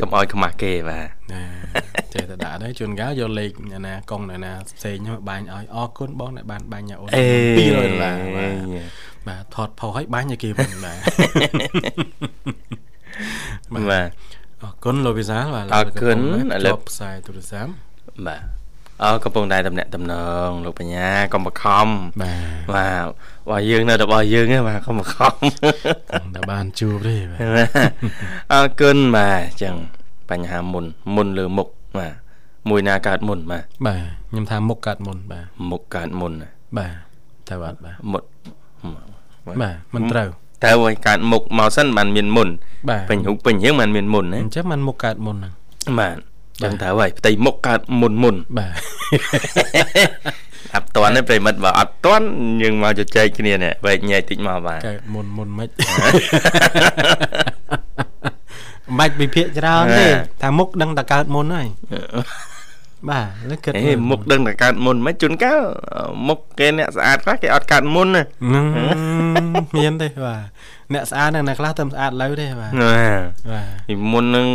[0.00, 1.42] កុំឲ្យខ្មាស់គេបាទណា
[2.14, 7.26] ចេះតែដាក់ទៅជួនកាលយកលេខអ្នកណាកុងអ្នកណាផ្សេងមកបាញ់ឲ្យអរគុណបងដែលបានបាញ់ឲ្យអូនអេ
[7.58, 8.54] 200ដុល្លារបាទ
[9.28, 10.98] បាទថតផុសឲ្យបាញ់ឲ្យគេវិញបាទ
[13.90, 14.08] បាទ
[14.62, 17.72] អរគុណលោកវិសាលបាទអរគុណឥឡូវឥឡូវផ្សាយទូរស័ព្ទ
[18.26, 18.42] បាទ
[19.02, 20.14] អរកំពុងតែតំណាក់តំណ
[20.48, 21.86] ងលោកបញ្ញាកុំបខំ
[22.22, 22.34] បា
[22.64, 25.32] ទបាទរបស់យើងនៅរបស់យើងហ្នឹងបាទកុំបខំ
[26.34, 27.40] តែបានជួបទេបាទ
[28.52, 29.76] អរគុណបាទអញ្ចឹង
[30.30, 30.84] បញ្ហាមុន
[31.16, 32.12] មុនលើមុខបាទ
[32.70, 36.92] មួយណាកើតមុនបាទបាទខ្ញុំថាមុខកាត់មុនបាទមុខកើតមុនណាបាទ
[37.48, 38.22] តែបាទបាទមុត
[39.62, 40.28] បាទមិនត្រូវ
[40.64, 42.48] តើឲ្យកើតមុខមកសិនបានមានមុន
[42.90, 45.52] បាទពេញរូបពេញយើងបានមានមុនណាអញ្ចឹងមិនមុខកាត់មុនហ្នឹង
[46.00, 48.72] បាទអញ្ចឹងតើហើយផ្ទៃមុខកើតមុនមុនបាទ
[50.74, 52.26] អត់តន់ទេប្រិមិត្តបើអត់តន់
[52.62, 58.05] យើងមកជជែកគ្នានេះវែកញែកតិចមកបាទកើតមុនមុនមិនមិ
[58.92, 60.06] នបាច់វិភាគច្រើនទេ
[60.42, 61.68] ថាមុខដឹងតែកើតមុនហើយ
[63.10, 65.62] បាទលើគិតហេមុខដឹងតែកើតមុនមិនជួនកាល
[66.28, 68.64] មុខគេអ្នកស្អាតខ្លះគេអត់កើតមុនណាហ្នឹង
[69.76, 70.42] មានទេបាទ
[70.94, 72.96] អ្នកស្អាតហ្នឹងអ្នកខ្លះទៅស្អាតលើទេបាទណា
[73.52, 74.46] បាទពីមុននឹង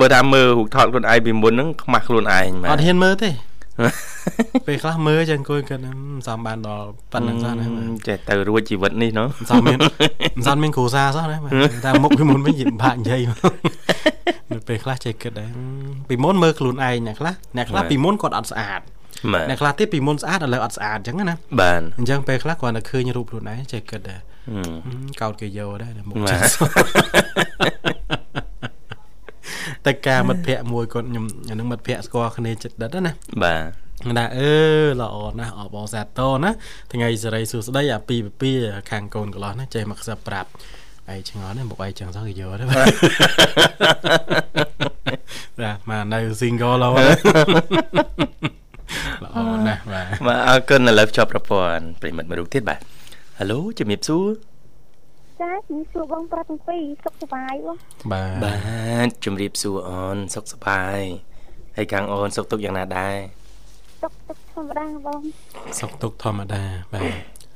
[0.00, 3.30] បើថាមើលរូបថតខ្លួនឯងពីមុនហ្នឹងខ្មាស់ខ្លួនឯងបាទអត់ហ៊ានមើលទេ
[4.66, 9.78] ពេលខ្លះមើលចឹងអង្គុយគិតមិនសមបានដល់ប៉ុណ្្នឹងសោះណាបាទចេះទៅរួចជីវិតនេះណោះមិនសមមាន
[10.36, 11.52] មិនសមមានគ្រូសាសោះណាបាទ
[11.84, 13.52] តែមុខពីមុនវិញពិបាកនិយាយមក
[14.52, 15.50] នៅពេលខ្លះចេះគិតដែរ
[16.08, 18.80] ពីមុនមើលខ្លួនឯងអ្នកខ្លះអ្នកខ្លះពីមុនគាត់អត់ស្អាត
[19.32, 26.30] បាទអ្នកខ្លះទៀតពីមុនស្អាតឥឡូវអត់ស្អាតចឹងណាបាទអញ្ចឹងពេលខ្លះគាត់តែឃើញរូបខ្លួនឯងចេះគិតដែរហឹមហឹមកោតគេយកដែរតែមុខបា
[29.86, 33.54] ទចឹងសោះតែការមិត្តភ័ក្ដិមួយគាត់ខ្ញុំអានឹងមិត្តភ័ក្ដិស្គាល់គ្នាចិត្តដិតណាបា
[34.08, 34.52] ទណាអឺ
[35.00, 36.50] ល្អណាស់អបអរសាទរណា
[36.92, 38.50] ថ្ងៃសេរីសួស្ដីអាពីពី
[38.90, 40.48] ខាងកូនកន្លោះណាចេះមកខ្សឹបប្រាប់
[41.12, 42.86] ឯងឆ្ងល់ណាស់មកឯងចឹងសោះគេយកទេបាទ
[45.60, 46.92] បាទមកនៅ single ឡូវ
[49.24, 52.80] ល្អណាស់បាទបាទអរគុណឥឡូវភ្ជាប់ប្រព័ន្ធប្រិមិត្តមួយរូបទៀតបាទ
[53.38, 54.26] ហៅឡូជំរាបសួរ
[55.40, 57.76] ចាជំសួរបងប្រាប់ទាំងពីរសុខសប្បាយបង
[58.12, 58.54] បាទបា
[59.06, 61.00] ទជំរាបសួរអូនសុខសប្បាយ
[61.76, 63.16] ហើយខាងអូនសុខទុក្ខយ៉ាងណាដែរ
[64.02, 65.20] សុខទុក្ខធម្មតាបង
[65.80, 67.02] សុខទុក្ខធម្មតាបាទ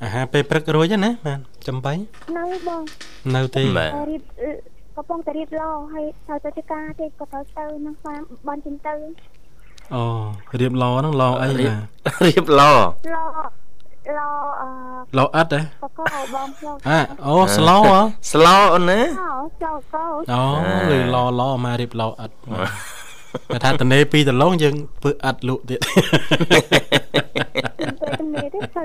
[0.02, 1.92] អាហារពេលព្រឹករួចហើយណាបាទចំបៃ
[2.38, 2.82] នៅបង
[3.34, 4.50] នៅទេបាទតែរៀបអឺ
[4.96, 5.62] កំពុងតែរៀបឡ
[5.94, 8.94] ហើយត្រូវទៅធ្វើការទេក៏ត្រូវទៅនឹងស្មានបានជិះទៅ
[9.94, 10.02] អូ
[10.60, 13.18] រៀបឡហ្នឹងឡអីរៀបបាទរៀបឡឡ
[14.18, 14.20] ឡ
[14.60, 14.68] អឺ
[15.18, 17.98] ឡអិតហ៎បកោបងឡអាអូស្លោហ៎
[18.32, 19.32] ស្លោអូនណាអោ
[19.62, 20.42] ចូលកោអូ
[20.90, 22.30] លឺឡឡមករៀបឡអិត
[23.52, 25.80] តែថាតនេពីរដលងយើងធ្វើអិតលក់ទៀត
[28.02, 28.84] ទៅទំនេរទេទៅ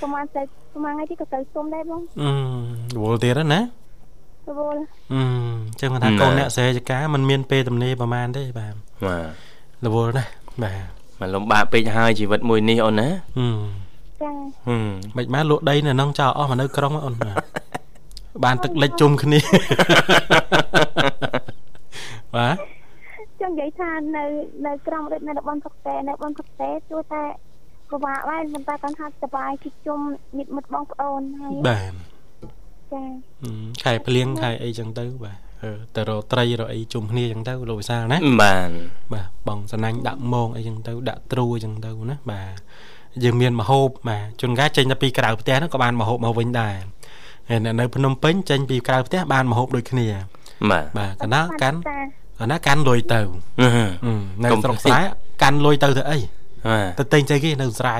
[0.00, 3.60] ប្រហែលទៅប្រហែលថ្ងៃទីក៏ទៅសុំដែរបងអឺវល់ទៀតណា
[4.48, 4.80] រវល់
[5.12, 5.22] អឺ
[5.80, 8.74] ចឹងគាត់ថាកូនអ្នកស្រែចការมันមានពេលទំនេរប្រហែលទេបាទ
[9.06, 9.18] បា
[9.84, 10.30] ទរវល់ណាស់
[10.62, 13.46] បាទមកលំបាកពេកហើយជីវិតមួយនេះអូនណាអឺ
[14.22, 14.32] ចា
[14.68, 17.36] ហឹមមិនបានលក់ដីនៅក្នុងចោលអស់មកនៅក្រុងអូនបាទ
[18.44, 19.40] បានទឹកលិចជុំគ្នា
[22.36, 22.56] បាទ
[23.40, 24.24] ចង់និយាយថានៅ
[24.66, 27.22] នៅក្រំដូចនៅតំបន់សុកតែនៅតំបន់សុកតែទោះតែ
[27.90, 30.00] ពិបាកដែរប៉ុន្តែគាត់ថាសប្បាយជិះជុំ
[30.36, 31.92] ញាតិមិត្តបងប្អូនហើយបាទ
[32.92, 33.02] ចា
[33.42, 33.52] អឺ
[33.84, 38.70] ខែភ្លៀងខែអីចឹងទៅបាទអឺទៅរកត្រីរកអីជុំគ្នាចឹងទៅលោកវិសាលណាបាទ
[39.12, 42.58] បាទបងសណាញ់ដាក់មងអីចឹងទៅដាក់ទ្រូអីចឹងទៅណាបាទ
[43.24, 46.76] យើងមានមហូបបាទជួនកាលចេញទៅពីក្រៅផ្ទះហ្នឹងក៏បានមហូបមកវិញដែរ
[47.48, 50.06] ហើយអ្នកនៅភ្នំពេញចេញពីក្រៅផ្ទះបានមហូបដូចគ្នា
[50.70, 51.98] បាទបាទកណាកាន់ចា
[52.40, 53.30] កណាកាន់លុយទៅហឹម
[54.04, 54.12] អឺ
[54.44, 55.00] នៅកុំស្រុកស្រែ
[55.42, 57.96] កាន់លុយទៅធ្វើអីបាទទៅទិញស្អីគេនៅស្រែ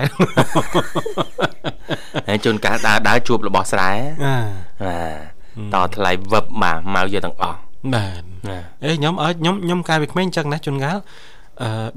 [2.28, 3.90] ហើយជួនកាលដើរដើរជួបរបស់ស្រែ
[4.24, 4.36] អា
[5.74, 7.58] បាទតថ្លៃវឹបបាទមកយកទាំងអស់
[7.94, 11.00] បាទណាអេខ្ញុំឲ្យខ្ញុំខ្ញុំកាលពីក្មេងចឹងណាជួនកាលអឺ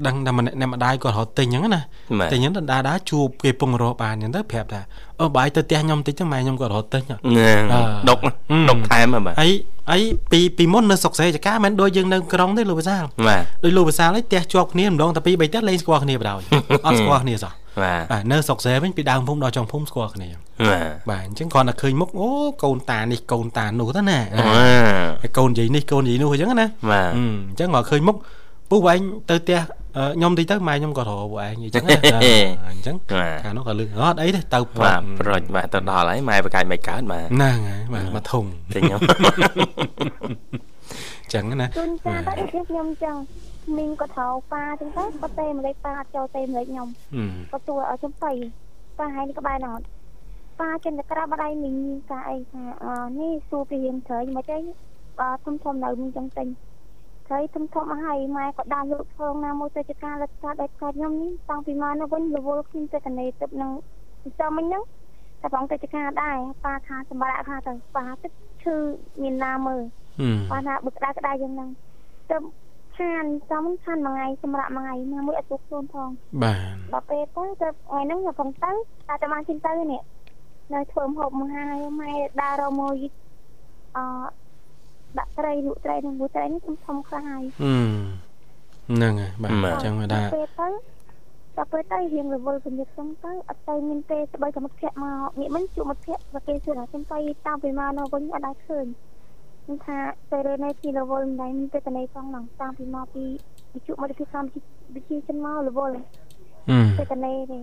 [0.06, 1.82] ដឹងតែម្នាក់អ្នកម្ដាយគាត់រត់ទិញចឹងណា
[2.20, 4.80] បាទតែខ្ញុំទៅដើរដើរជួបគេពងរកបានចឹងទៅប្រាប់ថា
[5.20, 9.50] អូបាយទៅផ្ទះខ្ញុំតិចទៅម៉ែខ្ញុំគាត់រត់ទិញហ៎ណាអឺដុកអឺដុកថែមហ៎បាទហើយ
[9.90, 16.36] ហើយពីពីមុននៅស្រុកស្រែចកាមិនដូចយើងនៅក្រុងទេលោកវិសាលបាទដូចលោកវិសាលឯងផ្ទះជាប់គ្នាម្ដងតែពីរបីផ្ទះលេងស្គាល់គ្នាបដ ாய்
[16.86, 20.28] អត់ស្គាល់គ្នាសោះបាទបាទនៅស្រុកស្រែវិញពីដើមភូមិដល់ចុងភូមិស្គាល់គ្នា
[20.68, 22.28] បាទបាទអញ្ចឹងគ្រាន់តែឃើញមុខអូ
[22.62, 24.40] កូនតានេះកូនតានោះទៅណាអឺ
[25.22, 28.16] ហើយកូននិយាយនេះកូននិយាយនោះអញ្ចឹងណាបាទអឺអញ្ចឹងមកឃើញមុខ
[28.74, 29.60] ពុះឯងទៅផ្ទះ
[29.96, 31.96] អឺខ្ញុំតិចទៅម៉ែខ្ញុំក៏រកពួកឯងអញ្ចឹងណា
[32.70, 39.02] អញ្ចឹងបាទខាងនោះក៏លឺអត់អីទេទៅប្បារាប់ទប្រុចបាទទៅដល់ហើយម៉ែបកាយមិនកើតបាទហ្នឹងហើយបាទមកធំតែខ្ញុំអ
[41.26, 43.16] ញ្ចឹងណាជួនកាលទៅដូចខ្ញុំចឹង
[43.78, 48.32] មីងក៏ថោប៉ាចឹងទៅក៏ទេម្លេចប៉ាអត់ចូលទេម្លេចខ្ញុំអឺក៏ទួឲ្យខ្ញុំទៅ
[48.98, 49.86] ប៉ាហើយនេះក្បែរហ្នឹងអត់
[50.60, 51.76] ប៉ាចិនតែក្រាបម្ដាយមីង
[52.10, 54.58] កាអីថាអឺនេះសួរពីរៀងត្រូវមិនទេ
[55.20, 56.48] អឺធំធំនៅមីងចឹងទិញ
[57.26, 63.70] ត្រីធំធំហើយម៉ែក៏ដើរយកផងណាមួយទៅចការលិតកាដល់កាខ្ញុំនេះតាំងពីមកនៅវិញរវល់ខ្ញុំទៅកណេទឹកនឹង
[64.40, 64.82] ចំមិញហ្នឹង
[65.42, 68.32] តែបងទៅចការដែរប៉ាថាសម្រាប់ថាទៅប៉ាទឹក
[68.62, 68.76] ឈឺ
[69.22, 69.82] មានណាមើល
[70.20, 71.70] ហឹមប៉ាថាបើក្តៅក្តៅយ៉ាងហ្នឹង
[72.30, 72.36] ទៅ
[72.98, 76.10] ខានចំខានមួយថ្ងៃសម្រាប់មួយថ្ងៃណាមួយអត់ទុកខ្លួនផង
[76.42, 78.70] បាទដល់ពេលទៅទៅថ្ងៃហ្នឹងខ្ញុំផងទៅ
[79.08, 80.02] តែតែបានជិះទៅនេះ
[80.72, 82.92] នៅធ្វើម្ហូបមកហើយម៉ែដើររមក
[83.96, 84.04] អឺ
[85.18, 87.90] ដាក់ត្រីលក់ត្រីនឹងលក់ត្រីនេះខ្ញុំធំខ្លះហើយហឹម
[88.88, 90.68] ហ្នឹងហើយបាទអញ្ចឹងមកថាពេលទៅ
[91.56, 98.86] ដល់ពេលទៅរៀងរវល់ពន្យខ្ញុំទៅអត់ទៅមានពេលស្បីតែមិត្តភក្តិមកងាកមិញជួបមិត្តភក្តិបើគេសួរថាខ្ញុំទៅតាមពីមកនៅវិញអត់ដែរឃើញ
[99.64, 99.98] ខ្ញុំថា
[100.30, 103.24] ទៅរើនៅពីរវល់មិនដែរមានពេលតនេផងហ្នឹងតាមពីមកពី
[103.70, 104.44] ពីជួបមិត្តភក្តិតាម
[104.94, 105.96] វិជាចិនមករវល់
[106.68, 107.60] ហឹមពេលតនេទេ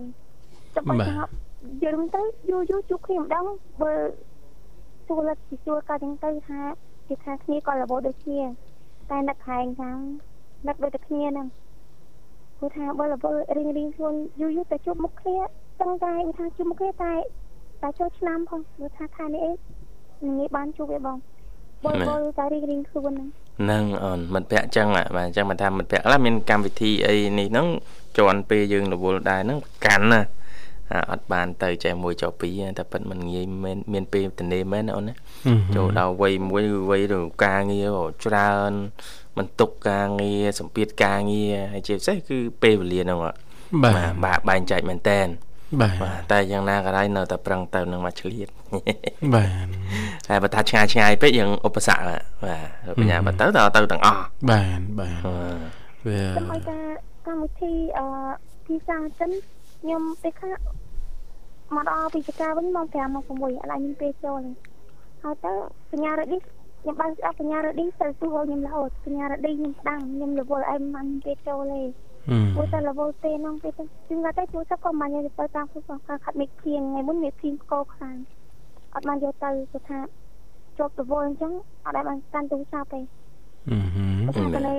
[0.74, 1.16] ចាំបាច់ថា
[1.84, 3.44] យើងទៅយូរយូរជួបគ្នាម្ដង
[3.82, 3.92] បើ
[5.06, 6.60] សួរលិតពីសួរកាចឹងទៅថា
[7.12, 8.42] គេថាគ្នាក៏រវល់ដូចគ្នា
[9.10, 9.90] តែនឹកខែងថា
[10.68, 11.46] នឹកដូចតែគ្នាហ្នឹង
[12.58, 15.38] ព្រោះថាបើលពលរៀងរៀងខ្លួនយូរយូរតែជួបមុខគ្នា
[15.80, 17.12] ចឹងតែវាថាជួបមុខគ្នាតែ
[17.82, 19.52] តែចូលឆ្នាំផងព្រោះថាខែនេះអី
[20.24, 21.16] នឹងងាយបានជួបវាបង
[21.84, 23.28] បើបើតែរៀងរៀងខ្លួនហ្នឹង
[23.60, 27.66] ហ្នឹងអូនមិត្តភក្តិចឹង ạ បាទអញ្ចឹងមិនថាមិត្តភក្តិខ្លះមានកម្មវិធីអីនេះហ្នឹង
[28.18, 30.20] ជន់ពេលយើងរវល់ដែរហ្នឹងកាន់ណា
[30.92, 35.14] អាអត់បានទៅចេះមួយចុះពីរតែប៉ិតមិនងាយមែនមានពេលទនេមែនណាអូនណា
[35.46, 38.72] ហឹមចូលដល់វ័យមួយគឺវ័យរការងារក៏ច្រើន
[39.38, 43.32] មិនទុកការងារសម្ពាធការងារហើយជាពិសេសគឺពេលវេលាហ្នឹង ạ
[43.82, 45.26] បាទបាទបាក់បែងចែកមែនតែន
[45.80, 48.48] បាទបាទតែយ៉ាងណាក៏ដោយនៅតែប្រឹងទៅនឹងមកឆ្លៀត
[49.34, 49.66] បាទ
[50.28, 52.56] តែបើថាឆ្ងាយឆ្ងាយពេកយើងឧបសគ្គ ạ បា
[52.92, 55.36] ទបញ្ញាបើទៅដល់ទៅទាំងអស់បាទបាទអឺ
[56.06, 56.78] វាដើម្បីតែ
[57.26, 58.06] កម្មវិធីអឺ
[58.66, 59.30] ទីសាចិន
[59.80, 60.54] ខ្ញុំពេលខ្លះ
[61.76, 64.56] មកដល់ពីចការវិញម៉ោង5ម៉ោង6ឥឡូវមានពេលចូលហើយ
[65.22, 65.52] ហើយទៅ
[65.90, 71.82] បញ្ញារឌីខ្ញុំបានស្ដាប់បញ្ញារឌីទៅទូខ្ញុំរហូតបញ្ញារឌីខ្ញុំស្ដាំខ្ញុំរវល់អីមិនមានពេលចូលទេ
[72.28, 78.16] ហឹមព្រោះតែរវល់ពេលហ្នឹងពេលទៅជិះទៅទូរស័ព្ទក៏មិនយកទៅតាមខ្លួនខាត់មេឃភៀងថ្ងៃមុនមេឃភៀងកោខ្លាំង
[78.94, 79.98] អត់បានយកទៅគឺថា
[80.78, 81.52] ជាប់រវល់អញ្ចឹង
[81.84, 83.00] អត់ដែលបានកាន់ទូរស័ព្ទទេ
[83.68, 84.78] ហឹមហឹមបើថាតលេ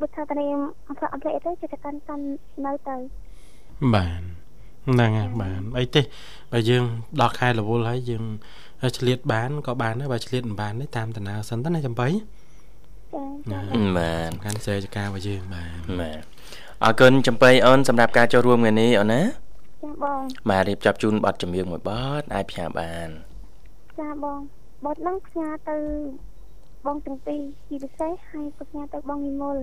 [0.00, 0.46] បើថាតលេ
[0.88, 2.24] អត់អត់លេទៅចេះតែកាន់កាន់
[2.64, 2.96] នៅទៅ
[3.94, 4.43] បាទ
[4.90, 6.02] ហ្នឹងហើយបាទអីទេ
[6.52, 6.84] បើយើង
[7.20, 8.24] ដល់ខែរវល់ហើយយើង
[8.98, 13.60] ឆ្លៀតបានក៏បានដែរបើឆ្លៀតមិនបានទេតាមដំណើរសិនទៅណាចំបៃចាចា
[13.96, 16.22] បាទសំខាន់សេចក្ការរបស់យើងបាទបាទ
[16.84, 19.22] អរគុណចំបៃអូនសម្រាប់ការចូលរួមថ្ងៃនេះអូនណា
[19.84, 20.20] ចាបង
[20.50, 23.08] បាទរៀបចំជូនប័ណ្ណចម្រៀងមួយប័ណ្ណអាចផ្សាយបាន
[24.00, 24.38] ចាបង
[24.84, 25.76] បត់ហ្នឹងផ្ញើទៅ
[26.86, 29.56] បងទាំងពីរជាពិសេសហើយក៏ផ្ញើទៅបងនិមល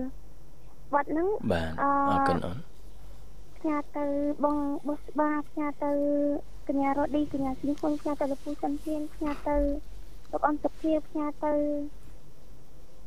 [0.94, 2.56] បត់ហ្នឹងបាទអឺអរគុណអូន
[3.62, 4.06] ផ្ញើទៅ
[4.44, 5.92] បងបោះស្បាផ្ញើទៅ
[6.68, 9.56] កញ្ញារ៉ូឌីកញ្ញាស៊ីងហ៊ុនផ្ញើទៅលោកពូសិនធានផ្ញើទៅ
[10.32, 11.54] លោកអន្តភាផ្ញើទៅ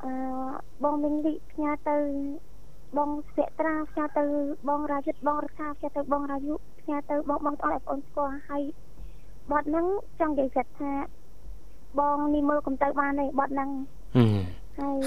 [0.03, 0.11] អឺ
[0.83, 1.97] បងមីងលីផ្ញើទៅ
[2.97, 4.25] បងស្វៈត្រាផ្ញើទៅ
[4.69, 8.63] បងរាយុទ្ធបងរដ្ឋាផ្ញើទៅបងរាយុផ្ញើទៅបងបងប្អូនឲ្យបងប្អូនស្គាល់ហើយ
[9.51, 9.85] បត់ហ្នឹង
[10.19, 10.93] ចង់និយាយចិត្តថា
[11.99, 13.69] បងនេះមើលកំទៅបានទេបត់ហ្នឹង
[14.15, 14.37] ហឹម
[14.79, 14.97] ហើយ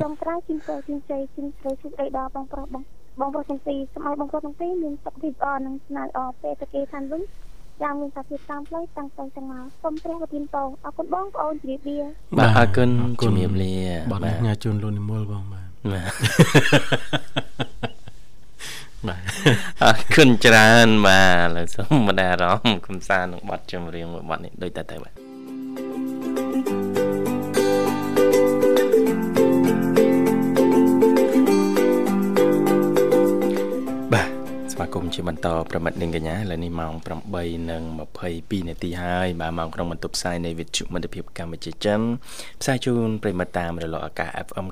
[0.00, 2.84] ចង់ក្រៅជិះទៅជិះជ័យជិះស្រីជិះអីដល់បងប្រុសបង
[3.20, 7.22] បងប្រុសទាំងពីរសម័យបងប្រុសទាំងពីរមានសុខភាពល្អនឹងស្នាល្អពេលទៅគេខាងវិញ
[7.82, 11.98] យ៉ាងមានសាភាពតាមផ្លូវតាំងទៅទាំងមកសូមព្រះប្រទានពរអរគុណបងប្អូនជ្រាបលា
[12.38, 13.72] បាទអរគុណអរគុណជំរាបលា
[14.10, 16.12] បាទបាទញ៉ាជូនលោកនិមលបងបាទបាទ
[19.08, 19.20] បាទ
[19.82, 25.25] អរគុណច្រើនបាទឥឡូវសូមបណ្ដាអារម្មណ៍កំសាន្តនឹងប័ណ្ណចម្រៀងមួយប័ណ្ណនេះដូចតែទៅបាទបាទ
[34.96, 36.92] គមន៍ជាបន្តប្រមិត្តនាងកញ្ញាឥឡូវនេះម៉ោង
[37.60, 42.00] 8:22នាទីហើយបាទម៉ោងក្នុងបន្ទប់ផ្សាយនៃវិទ្យុមិត្តភាពកម្ពុជាចិន
[42.60, 44.66] ផ្សាយជូនប្រិមត្តតាមរលកអាកាស FM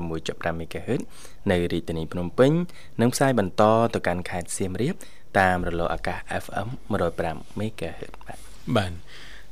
[0.00, 1.00] 96.5 MHz
[1.50, 2.52] នៅរាជធានីភ្នំពេញ
[3.00, 3.62] និងផ្សាយបន្ត
[3.94, 4.94] ទៅកាន់ខេត្តសៀមរាប
[5.40, 6.68] តាមរលកអាកាស FM
[7.14, 8.38] 105 MHz បាទ
[8.76, 8.92] បាទ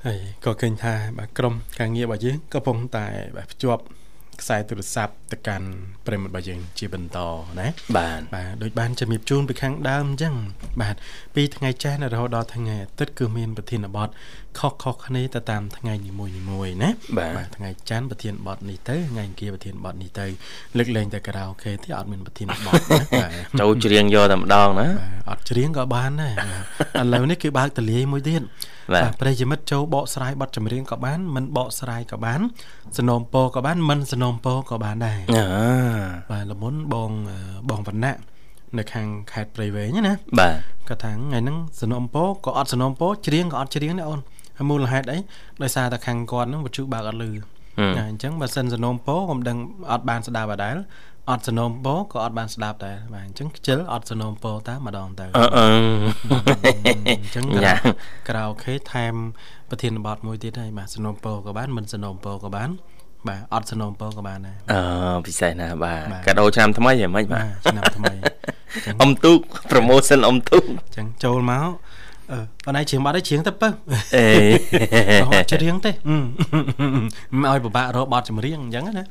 [0.07, 3.83] ហើយក៏ឃើញថាបាទក្រុមការងាររបស់យើងកំពុងតែបាទភ្ជាប់
[4.40, 5.68] ខ្សែទូរស័ព្ទទៅកាន់
[6.07, 7.18] ប្រិមត្តរបស់យើងជាបន្ត
[7.61, 10.35] ណាបាទបាទដូចបានជំរាបជូនពីខាងដើមអញ្ចឹង
[10.83, 10.96] បាទ
[11.35, 14.09] ពីថ្ងៃចែករហូតដល់ថ្ងៃអាទិត្យគឺមានប្រធានបទ
[14.59, 16.27] ខុសៗគ្នាទៅតាមថ្ងៃនីមួ
[16.66, 20.27] យៗណាបាទបាទថ្ងៃច័ន្ទប្រធានបទនេះទៅថ្ងៃអង្គារប្រធានបទនេះទៅ
[20.79, 28.42] លើកលែងតែការ៉ាអូខេទេអត់មានប្រធានបទណាបាទចូលច្រៀងយកតែម្ដងណាបាទអត់ច្រៀងក៏បានដែរបាទឥឡូវនេះគឺបើកតលាយមួយទៀត
[28.94, 32.40] បាទប្រិយមិត្តចូលបកស្រាយបទចម្រៀងក៏បានមិនបកស្រាយក៏បាន
[32.98, 35.44] សនំពោក៏បានមិនសនំពោក៏បានដែរអឺ
[36.31, 37.11] បាទលមុនបង
[37.68, 38.18] បងវណ្ណៈ
[38.79, 40.55] នៅខាងខេត្តព្រៃវែងណាបាទ
[40.88, 44.20] គាត់ថាថ្ងៃហ្នឹងសនំពោក៏អត់សនំពោច្រៀងក៏អត់ច្រៀងដែរអូន
[44.57, 45.18] ហើយមូលហេតុអី
[45.62, 47.31] ដោយសារតែខាងគាត់ហ្នឹងវាជូបើកអត់លឺ
[47.98, 49.59] អញ្ចឹងបើសិនសនំពោខ្ញុំដឹង
[49.92, 50.77] អត់បានស្ដាប់អដែល
[51.31, 55.69] អត់សនំពោក៏អត់បានស្ដាប់ដែរបាទអញ្ចឹងខ្ជិលអត់សនំពោតាមម្ដងទៅអឺអឺ
[57.09, 57.75] អញ្ចឹងញ៉ា
[58.29, 59.14] ក្រៅអូខេថែម
[59.71, 62.71] ប្រធានបទមួយទៀតហើយបាទសនំពោក៏បានមិនសនំពោក៏បាន
[63.29, 68.12] បាទអត់សនំពោក៏បានដែរអឺពិសេសណាស់បាទបាទកាដូឆ្នាំថ្មីហ្មងបាបាទទឆ្នាំថ្មី
[69.03, 69.38] អុំទូក
[69.71, 72.08] promotion អុំទូកអញ្ចឹងចូលមកអឺ
[72.67, 73.69] បងឯងច្រៀងបាត់ឯងច្រៀងទៅពើ
[74.17, 74.25] អេ
[75.31, 76.17] អត់ច្រៀងទេអឺ
[77.41, 79.05] មិនឲ្យពិបាករកបទចម្រៀងអញ្ចឹងណា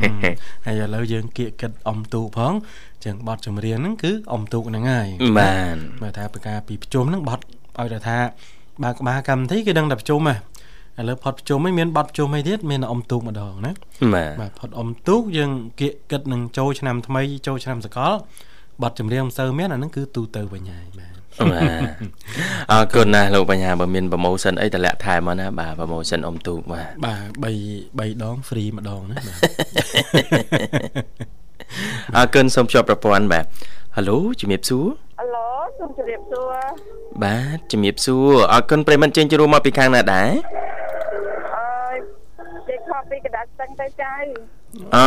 [0.00, 0.30] អឺ
[0.66, 5.08] ហើយឥឡូវយើងគៀកគិតអំទូកផងអញ្ចឹងបទចម្រៀងហ្នឹងគឺអំទូកហ្នឹងហើយ
[5.38, 7.44] បានបើថាប្រការពីប្រជុំហ្នឹងបត់
[7.78, 8.18] ឲ្យតែថា
[8.82, 10.36] បើក្បាលកម្មវិធីគឺដឹងតែប្រជុំហ៎
[10.98, 13.72] ឥឡូវផុតប្រជុំហ្នឹងមានបត់ប្រជុំអីទៀតមានអំទូកម្ដងណា
[14.14, 18.12] បាទបាទផុតអំទូកយើងគៀកគិតនឹងចូលឆ្នាំថ្មីចូលឆ្នាំសកល
[18.82, 21.21] បត់ចម្រៀងមិនសូវមានអាហ្នឹងគឺទូទៅវិញហើយបាទបាទ
[22.72, 29.38] អរគុណណាស់លោកបញ្ញាបើមាន promotion អីតម្លាក់ថែមមកណាបាទ promotion អុំទូកបាទបាទ3 3ដង free ម្ដងណាបាទ
[32.16, 33.44] អរគុណសូមជួបប្រព័ន្ធបាទ
[33.96, 34.86] Halo ជំរាបសួរ
[35.20, 36.54] អាឡូសូមជម្រាបសួរ
[37.24, 40.30] បាទជំរាបសួរអរគុណប្រិយមិត្តចេញចូលរួមមកពីខាងណាដែរ
[41.56, 41.96] អើយ
[42.68, 44.14] ចេកខពីកដាច់ស្ទឹងទៅចៅ
[44.96, 44.98] អ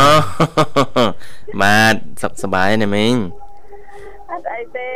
[1.62, 3.14] បាទសុខសប្បាយណាមីង
[4.30, 4.90] អត់អីទេ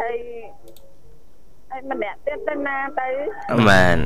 [0.00, 0.61] ហើយហើយ
[1.90, 3.06] ម្នាក់ទៀតទៅណាទៅ
[3.68, 3.96] បាទ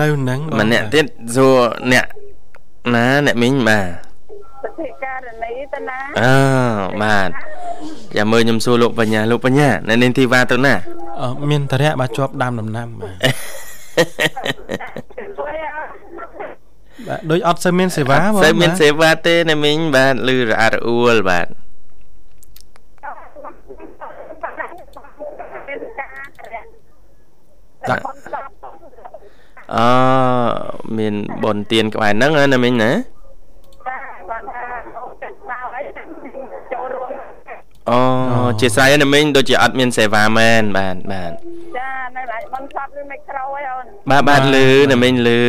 [0.00, 1.06] នៅហ្នឹងបងម្នាក់ទៀត
[1.36, 1.56] សួរ
[1.92, 2.06] អ្នក
[2.94, 3.86] ណាអ្នកមីងបាទ
[4.62, 6.36] ប្រតិការនីទៅណាអើ
[7.02, 7.30] បាទ
[8.16, 10.74] យ៉ាមើលខ្ញុំសួរលោកបញ្ញាលោកបញ្ញានៅនាងធីវ៉ាទៅណា
[11.20, 13.14] អឺមានតរៈបាទជាប់ដាំដំណាំបាទ
[15.38, 15.82] ជួយអើ
[17.08, 21.46] បាទដូចអត់សូវមានសេវាបងសូវមានបាទសេវាទេណាមីងបាទលឺរអាក់រអួលបាទ
[25.68, 26.10] មានការ
[26.52, 26.62] រៈ
[27.92, 28.46] ដាក់បងស្ដាប់
[29.74, 29.76] អ
[30.98, 33.96] មានបនទៀនក្បែរហ្នឹងណាមីងណាចា
[34.28, 34.64] គាត់ថា
[34.96, 35.82] អូចាក់បោអី
[36.72, 37.10] ចូលរួម
[37.90, 38.00] អូ
[38.60, 41.32] ជាស្រ័យណាមីងដូចជាអត់មានសេវាមែនបាទបាទ
[41.78, 45.40] ចានៅឡៃបងស្ដាប់ឬមីក្រូអីអូនបាទបាទលឺណាមីងលឺ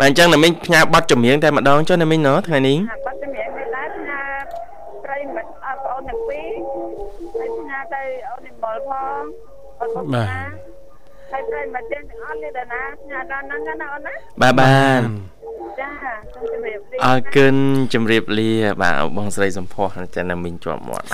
[0.00, 4.22] បាទអញ្ចឹងណាមីងផ្ញើប័ណ្ណចម្រៀងតែម្ដងចុះណាមីងណថ្ងៃនេះអាបាត់ជំនាញនេះដែរផ្ញើ
[5.04, 6.50] ប្រិយមិត្តអត់បងអូនទាំងពីរ
[7.36, 9.22] ហើយផ្ញើទៅអូននិមលផង
[9.80, 10.49] អូនមកណាហើយ
[11.74, 15.02] ប្រិយមិត្តទាំងអស់នេះដល់ណាផ្ញើដល់ហ្នឹងណាអូនណាបាទបាទ
[15.80, 15.90] ចា
[16.34, 17.54] សូមជម្រាបលាអរគុណ
[17.94, 18.50] ជំរាបលា
[18.82, 21.06] បាទបងស្រីសំផស្សចាណាមីងជាប់មាត់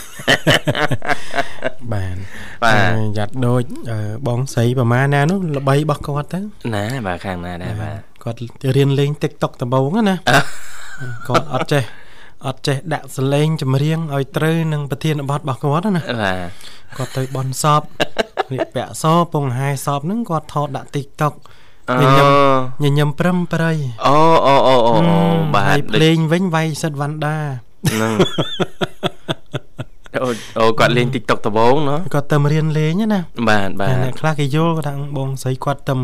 [1.92, 2.16] បាទ
[2.64, 6.40] បាទហើយយ៉ាត់ដូចអឺបងស្រីប្រមាណណានោះល្បីរបស់គាត់ទៅ
[6.74, 8.38] ណាបាទខាងណាដែរបាទគាត់
[8.76, 10.16] រៀនលេង TikTok ដំបូងហ្នឹងណា
[11.28, 11.84] គាត់អត់ចេះ
[12.46, 16.50] អត់ចេះដាក់សលេងចម្រៀងឲ្យត្រូវនឹងប្រធានបទរបស់គាត់ណាបាទ
[16.96, 17.82] គាត់ទៅបនសព
[18.52, 21.34] រៀបពាក់សពងហាយសពហ្នឹងគាត់ថតដាក់ TikTok
[21.90, 22.30] អូញញឹម
[22.82, 23.72] ញញឹមប្រឹមប្រៃ
[24.06, 25.18] អូអូអូអូអូ
[25.54, 27.38] បាហើទយភ្លេងវិញវាយសិតវ៉ាន់ដា
[27.90, 28.14] ហ្នឹង
[30.22, 30.28] អូ
[30.60, 35.94] អូគាត់លេង TikTok ដំបូងណោះគាត់ទៅរៀនលេងណាបាទបាទអ្នកខ្លះគេយល់គាត់ថាបងស្រីគាត់ទៅ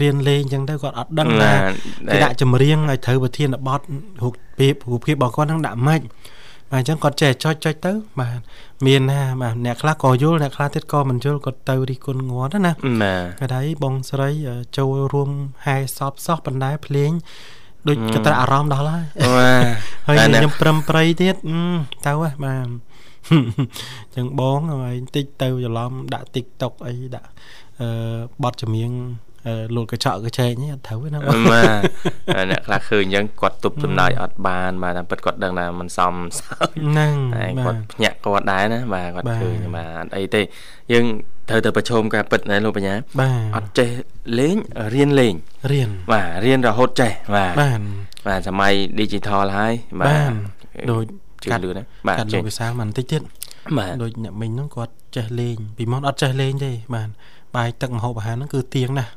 [0.00, 1.72] រៀនលេងអញ្ចឹងទៅគាត់អត់ដឹងថាបាទ
[2.12, 3.80] គេដាក់ចម្រៀងឲ្យត្រូវប្រធានបទ
[4.22, 6.00] រូបភាពរូបភាពរបស់គាត់ហ្នឹងដាក់ម៉េច
[6.72, 8.40] បាទអញ្ចឹងគាត់ចេះចុចចុចទៅបាទ
[8.86, 15.30] មានណាបាទអ្នកខ្លះក៏យល់អ្នកខ្លះទៀតក៏មិនយល់គាត់ទៅរិះគន់ងាត់ណាបាទគាត់ហើយបងស្រីអឺចូលរួម
[15.64, 17.12] ហែសពសោះបណ្ដែភ្លេង
[17.88, 19.06] ដូចកត្រាអារម្មណ៍ដល់ហើយ
[19.36, 19.64] បាទ
[20.06, 21.60] ហើយអានេះខ្ញុំប្រឹមប្រៃទៀតអឺ
[22.06, 27.30] ទៅហ៎បាទអញ្ចឹងបងហើយបន្តិចទៅច្រឡំដាក់ TikTok អីដាក់
[27.80, 27.88] អឺ
[28.42, 28.92] បတ်ចម្រៀង
[29.46, 31.80] អឺលូតកញ្ចក់កញ្ចែកនេះអត់ត្រូវទេណាបងបាទ
[32.36, 40.42] ហើយអ្នកខ្លះឃើញអញ្ចឹងគាត់ទប់ចំណាយអត់បានបាទតែពិតគាត់ដឹងថាมันសមសោយហ្នឹងតែបាគាត់ទភ្ញាក់គាត់ដែរណាបាទគាត់បាទឃើញបាទអត់អីទេ
[40.92, 41.04] យើង
[41.48, 43.90] ត្រូវតែប្រឈមការពិតណាលោកបញ្ញាបាទអត់ចេះ
[44.38, 44.56] លេង
[44.94, 45.34] រៀនលេង
[45.72, 47.80] រៀនបាទរៀនរហូតចេះបាទបាទ
[48.26, 50.34] បាទសម័យ digital ហើយបាបាទទ
[50.90, 51.04] ដូច
[51.42, 53.22] ជឿកាត់លឿនណាបាទកាត់ចេលោកះវិសាលមកបន្តិចទៀត
[53.78, 57.08] បាទដូចអ្នកមិញហ្នឹងគាត់ចេះលេងពីមុនអត់ចេះលេងទេបាទ
[57.56, 59.10] បាយទឹកម្ហូបអាហារហ្នឹងគឺទៀងណាស់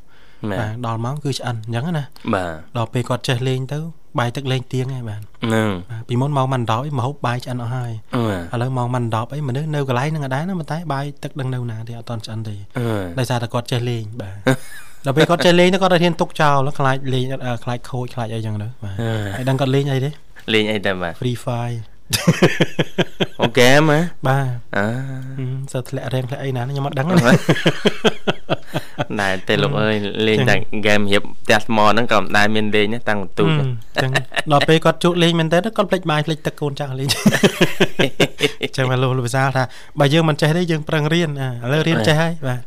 [0.51, 3.79] បាបាទទដល់ម៉ោងគឺឆ្អិនអញ្ចឹងណាបាទដល់ពេលគាត់ចេះលេងទៅ
[4.19, 12.85] បាយទឹកលេងទៀងឯងបាទហ្នឹងបាទពីមុនម៉ោងមិន10អីម្ហូបបាយឆ្អិនអស់ហើយអឺឥឡូវម៉ោងមិន10អីមនុស្សនៅកន្លែងហ្នឹងអត់ដែរណាប៉ុន្តែបាយទឹកដឹងនៅណាទេអត់តន់ឆ្អិនទេអឺ
[13.19, 14.35] ដោយសារតែគាត់ចេះលេងបាទ
[15.05, 18.95] ដល់ពេលគាត់ចេះលេងទៅគាត់ទៅរៀនទុកចោលខ្លាចលេងអត់អឺខ្លាចខូចខ្លាចអីចឹងទៅបាទ
[19.35, 20.11] ហើយដឹងគាត់លេងអីទេ
[20.53, 21.79] លេងអីតែបាទ Free Fire
[23.41, 24.45] អូហ្គេមហ៎បាទ
[24.75, 24.85] អឺ
[25.37, 27.15] ហឹមសើធ្លាក់រែងធ្លាក់អីណាខ្ញុំអត់ដឹងទេ
[29.19, 29.95] តែតែលោកអើយ
[30.27, 33.65] លេងតែហ្គេមរៀបផ្ទះថ្មហ្នឹងក៏មិនដែលមានលេងណាតាំងបន្ទូចអឺ
[34.01, 34.11] ចឹង
[34.51, 37.09] ដល់ពេលគាត់ជក់លេងមែនតើគាត់ភ្លេចបាយភ្លេចទឹកកូនចាស់លេង
[38.77, 39.63] ចឹងមកលោកលោកវិសាលថា
[39.99, 42.61] បើយើងមិនចេះទេយើងប្រឹងរៀនអាឥឡូវរៀនចេះហើយបាទ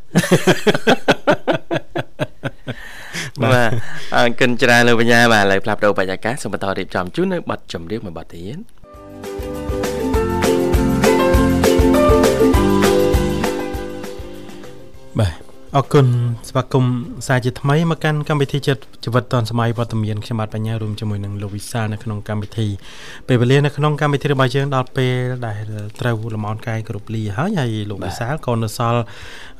[3.43, 3.71] បាទ
[4.15, 8.59] អរគុណច្រើនលោកបញ្ញាបាទឥឡូវផ្លាប់ដោបរិយាកាសសូមបន្តរៀបចំជូននៅប័ណ្ណចម្រៀងមួយប័ណ្ណទៀត
[15.21, 15.33] បាទ
[15.77, 16.07] អរគុណ
[16.49, 16.95] ស្វាគមន៍
[17.27, 22.67] សាជាថ្មីមកកាន់កម្មវិធីចិត្តជីវិតឌុនសម័យវត្តមានខ្ញុំបាទបញ្ញារួមជាមួយនឹងលោកវិសាលនៅក្នុងកម្មវិធី
[23.29, 25.15] ពេលវេលានៅក្នុងកម្មវិធីរបស់យើងដល់ពេល
[25.47, 25.63] ដែល
[26.01, 29.03] ត្រូវលំអរកាយគ្រប់លីហើយហើយលោកវិសាលក៏នៅសល់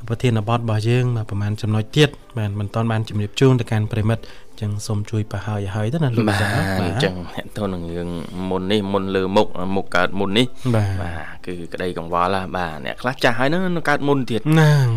[0.07, 4.23] ប្រធានបទរបស់យើងប្រហែលចំណុចទៀតបាទមិនទាន់បានជម្រាបជូនទៅកាន់ប្រិមិត្ត
[4.61, 8.09] ចឹងសូមជួយប្រហើយហើយទៅណាលោកចាបាទអញ្ចឹងអ្នកទៅនឹងរឿង
[8.49, 14.87] មុននេះមុនលើមុខមុខកើតមុននេះបាទគឺក្តីកង្វល់បាទអ្នកខ្លះចាស់ហើយនឹងកើតមុនទៀតហ្នឹង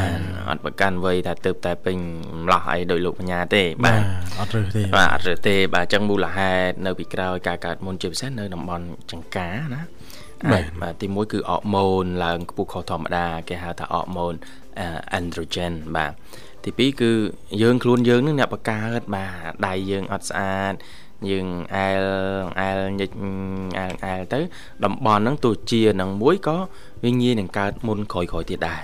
[0.00, 1.96] បាទអត់ប្រកាន់វ័យថាទៅតែពេញ
[2.42, 4.00] ម្លោះអីដោយលោកបញ្ញាទេបាទ
[4.40, 9.82] អត់រើសទេបាទអត់រើសទេបាទអញ្ចឹងមូលហេតុនៅពីក្រោយការកើតមុនជាពិសេសនៅតំបន់ចង្ការណា
[10.52, 14.34] បាទបាទទី1គឺអរម៉ូនឡើងខ្ពស់ខុសធម្មតាគេហៅថាអរម៉ូន
[15.18, 16.12] androgen បាទ
[16.80, 17.10] ទី2គឺ
[17.62, 20.74] យើងខ្លួនយើងនឹងអ្នកបកើតបាទដៃយើងអត់ស្អាត
[21.30, 22.02] យើងអែល
[22.60, 23.10] អែលញិច
[23.78, 24.40] អែលអែលទៅ
[24.84, 26.56] តំបន់ហ្នឹងទោះជានឹងមួយក៏
[27.04, 28.82] វាងាយនឹងកើតមុនក្រោយក្រោយទៀតដែរ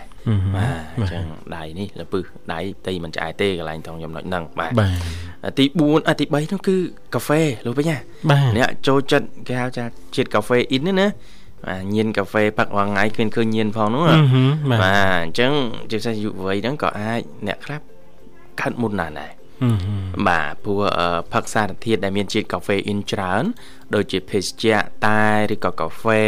[0.57, 1.24] បាទអញ្ចឹង
[1.57, 4.72] ដៃនេះលពឹសដៃទីមិនឆ្អែតទេកន្លែងត្រង់ចំណុចហ្នឹងបាទ
[5.59, 6.76] ទី4អទី3នោះគឺ
[7.14, 7.99] កាហ្វេលោកវិញណា
[8.57, 9.85] អ្នកចូលចិត្តគេហៅថា
[10.16, 11.07] ជាតិកាហ្វេអ៊ីនណា
[11.69, 14.05] បាទញៀនកាហ្វេផឹករាល់ថ្ងៃឃើញឃើញញៀនផងនោះ
[14.71, 15.53] បាទអញ្ចឹង
[15.91, 17.81] ជាពិសេសយុវវ័យហ្នឹងក៏អាចអ្នកខ្លះ
[18.61, 19.33] កើតមុនណាស់ដែរ
[20.29, 20.81] បាទព្រោះ
[21.33, 23.45] ផឹកសារធាតុដែលមានជាតិកាហ្វេអ៊ីនច្រើន
[23.95, 25.23] ដូចជាភេសជ្ជៈតែ
[25.55, 26.21] ឬក៏កាហ្វេ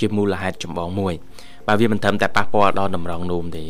[0.00, 1.14] ជាមូលហេតុចម្បងមួយ
[1.66, 3.64] បាទវាមិនត្រឹមតែប៉ះពាល់ដល់តម្រងនោមទេ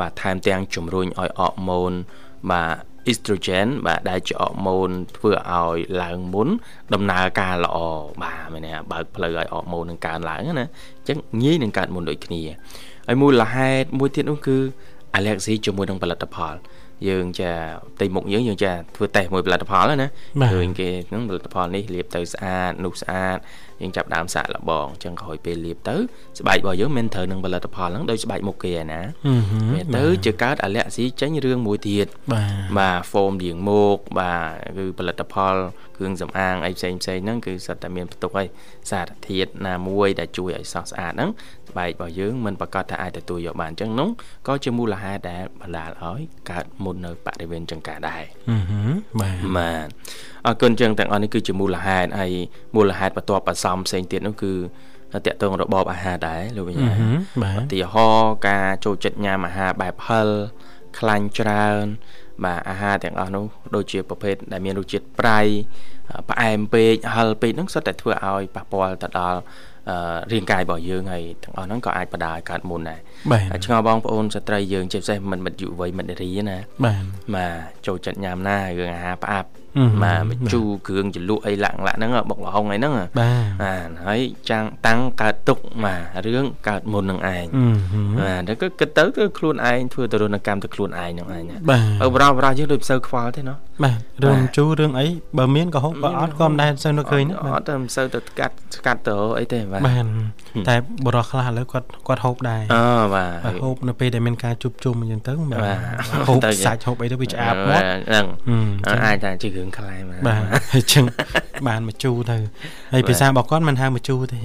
[0.00, 1.92] បាទថែមទាំងជំរុញឲ្យអរម៉ូន
[2.50, 2.76] បាទ
[3.10, 6.48] estrogen បាទដែលជាអរម៉ូនធ្វើឲ្យឡើងមុន
[6.94, 7.78] ដំណើរការល្អ
[8.22, 12.42] បាទមែនទេបើកផ្លូវឲ្យអរម៉ូននឹងកើនឡើងណាអញ្ចឹងងាយនឹងកើតមុនដូចគ្នា
[13.06, 14.56] ហើយមូលហេតុមួយទៀតនោះគឺ
[15.16, 16.54] allergy ជាមួយនឹងផលិតផល
[17.08, 17.52] យើងចា
[17.96, 20.08] ផ្ទៃមុខយើងយើងចាធ្វើតេស្តមួយផលិតផលណា
[20.54, 23.38] ឃើញគេហ្នឹងផលិតផលនេះលាបទៅស្អាតនោះស្អាត
[23.80, 25.96] យើងចាប់ដើមសាកល្បងអញ្ចឹងក្រោយពេលលាបទៅ
[26.38, 29.00] ស្បែករបស់យើងមិនត្រូវនឹងផលិតផលហ្នឹងដោយស្បែកមុខគេឯណា
[29.72, 32.06] វាទៅជាកើតអាឡែស៊ីចេញរឿងមួយទៀត
[32.78, 35.54] បាទហ្វូមលាងមុខបាទគឺផលិតផល
[35.96, 38.46] គ្រឿងសម្អាងអីផ្សេងផ្សេងហ្នឹងគឺសិតតែមានផ្ទុកអី
[38.90, 41.30] សារធាតុណាមួយដែលជួយឲ្យសះស្អាតហ្នឹង
[41.70, 44.08] ស្បែករបស់យើងមិនប្រកាសថាអាចទទួលយកបានអញ្ចឹងនោះ
[44.46, 46.20] ក៏ជាមូលហេតុដែលបណ្ដាលឲ្យ
[46.50, 48.22] កើតមុននៅបរិវេណចង្ការដែរ
[49.20, 49.86] បាទបាទ
[50.46, 52.32] អរគុណចឹងទាំងអស់នេះគឺជាមូលហេតុហើយ
[52.76, 54.52] មូលហេតុបន្ទាប់បន្សំផ្សេងទៀតនោះគឺ
[55.26, 56.92] តកតងរបបអាហារដែរលោកវិញ្ញា
[57.42, 60.28] បាទឧទាហរណ៍ការចូលចិត្តញ៉ាំអាហារបែបហិល
[60.98, 61.84] ខ្លាញ់ច្រើន
[62.44, 65.40] បាទអាហារទាំងអស់នោះដូចជាប្រភេទដែលមានរសជាតិប្រៃ
[66.30, 69.38] ផ្អែមពេកហិលពេកហ្នឹងសុទ្ធតែធ្វើឲ្យប៉ះពាល់ទៅដល់
[70.32, 73.00] រាងកាយរបស់យើងហើយទាំងអស់ហ្នឹងក៏អាចបដាឲ្យកើតមុនដែរ
[73.64, 77.04] ឆ្ងល់បងប្អូនស្ត្រីយើងជាពិសេសមិនមិត្តយុវ័យមិត្តនារីណាបាទ
[77.34, 77.54] បាទ
[77.86, 79.48] ចូលចិត្តញ៉ាំណារឿងអាហារផ្អាប់
[80.04, 83.08] បាទមជូរគ្រឿងជ្រលក់អីឡាក់ឡាក់ហ្នឹងបុកលហុងអីហ្នឹងបាទ
[83.62, 84.20] បាទហើយ
[84.50, 87.44] ចាំងតាំងកើតទុកបាទរឿងកើតមុននឹងឯង
[88.20, 95.06] បាទតែគឺគិតទៅគឺខ្លួនឯងធ្វើទរណកម្មទៅខ្លួនឯងហ្នឹងឯងបាទបរោបរោយើងដូចមិនសូវខ្វល់ទេណោះបាទរឿងជូររឿងអី
[95.38, 100.04] បើមានក៏ហូបបើអត់ក៏មិនដែលសូវនៅឃើញអត់ទៅមិនសូវទៅកាត់ស្កាត់ទៅអីទេបាទបាទ
[100.68, 100.74] តែ
[101.06, 102.84] បរោះខ្លះឥឡូវគាត់គាត់ហូបដែរអូ
[103.14, 105.32] បាទហូបនៅពេលដែលមានការជួបជុំអញ្ចឹងទៅ
[105.64, 105.78] បាទ
[106.28, 108.26] ហូបសាច់ហូបអីទៅវាឆ្អាបមាត់ហ្នឹង
[109.04, 110.40] អាចតែជាគ្រឿងខ្លែមកបាទ
[110.74, 111.04] អញ្ចឹង
[111.68, 112.36] បានមកជូរទៅ
[112.92, 114.40] ហើយភាសារបស់គាត់មិនហៅមកជូរទេ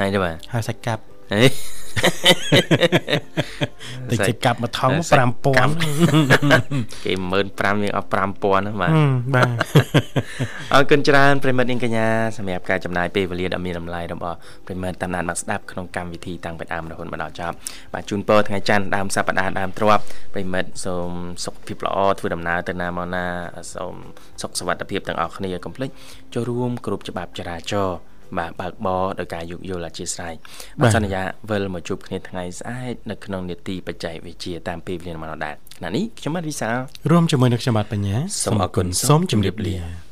[0.00, 1.02] ហើយទេបាទហៅសាច់កាប់
[4.10, 5.44] តិចតិចកាប់មួយថង5000
[7.04, 8.90] គេ15000យើងអស់5000ណាបាទ
[9.34, 9.48] បាទ
[10.72, 12.06] អរគុណច្រើនប្រិមិត្តនាងកញ្ញា
[12.38, 17.54] សម្រាប់ការចំណាយពេលវេលាដ៏មានតម្លៃរបស់ប្រិមិត្តតាមដានមកស្ដាប់ក្នុងកម្មវិធីតាំងពីដើមរហូតមកដល់ចប់
[17.92, 19.98] បាទជូនពរថ្ងៃច័ន្ទដើមសប្ដាហ៍ដើមទ្រប
[20.34, 21.10] ប្រិមិត្តសូម
[21.44, 23.26] សុខភាពល្អធ្វើដំណើរទៅណាមកណា
[23.74, 23.94] សូម
[24.42, 25.90] សុខសុវត្ថិភាពទាំងអស់គ្នាកុំភ្លេច
[26.34, 30.34] ចូលរួមគ្រប់ច្បាប់ចរាចរណ៍ បាទបើកបរដោយការយោគយល់អធិស្ឋាន
[30.82, 36.76] បាទសន្យាវិលមកជួបគ្នាថ្ងៃស្អែកនៅក្នុងនេតិបច្ចេកវិទ្យាតាមពេលវេលាមកដល់ដែរខណៈនេះខ្ញុំបាទវិសាល
[37.10, 40.11] រួមជាមួយនឹងខ្ញុំបាទបញ្ញាសូមអរគុណសូមជម្រាបលា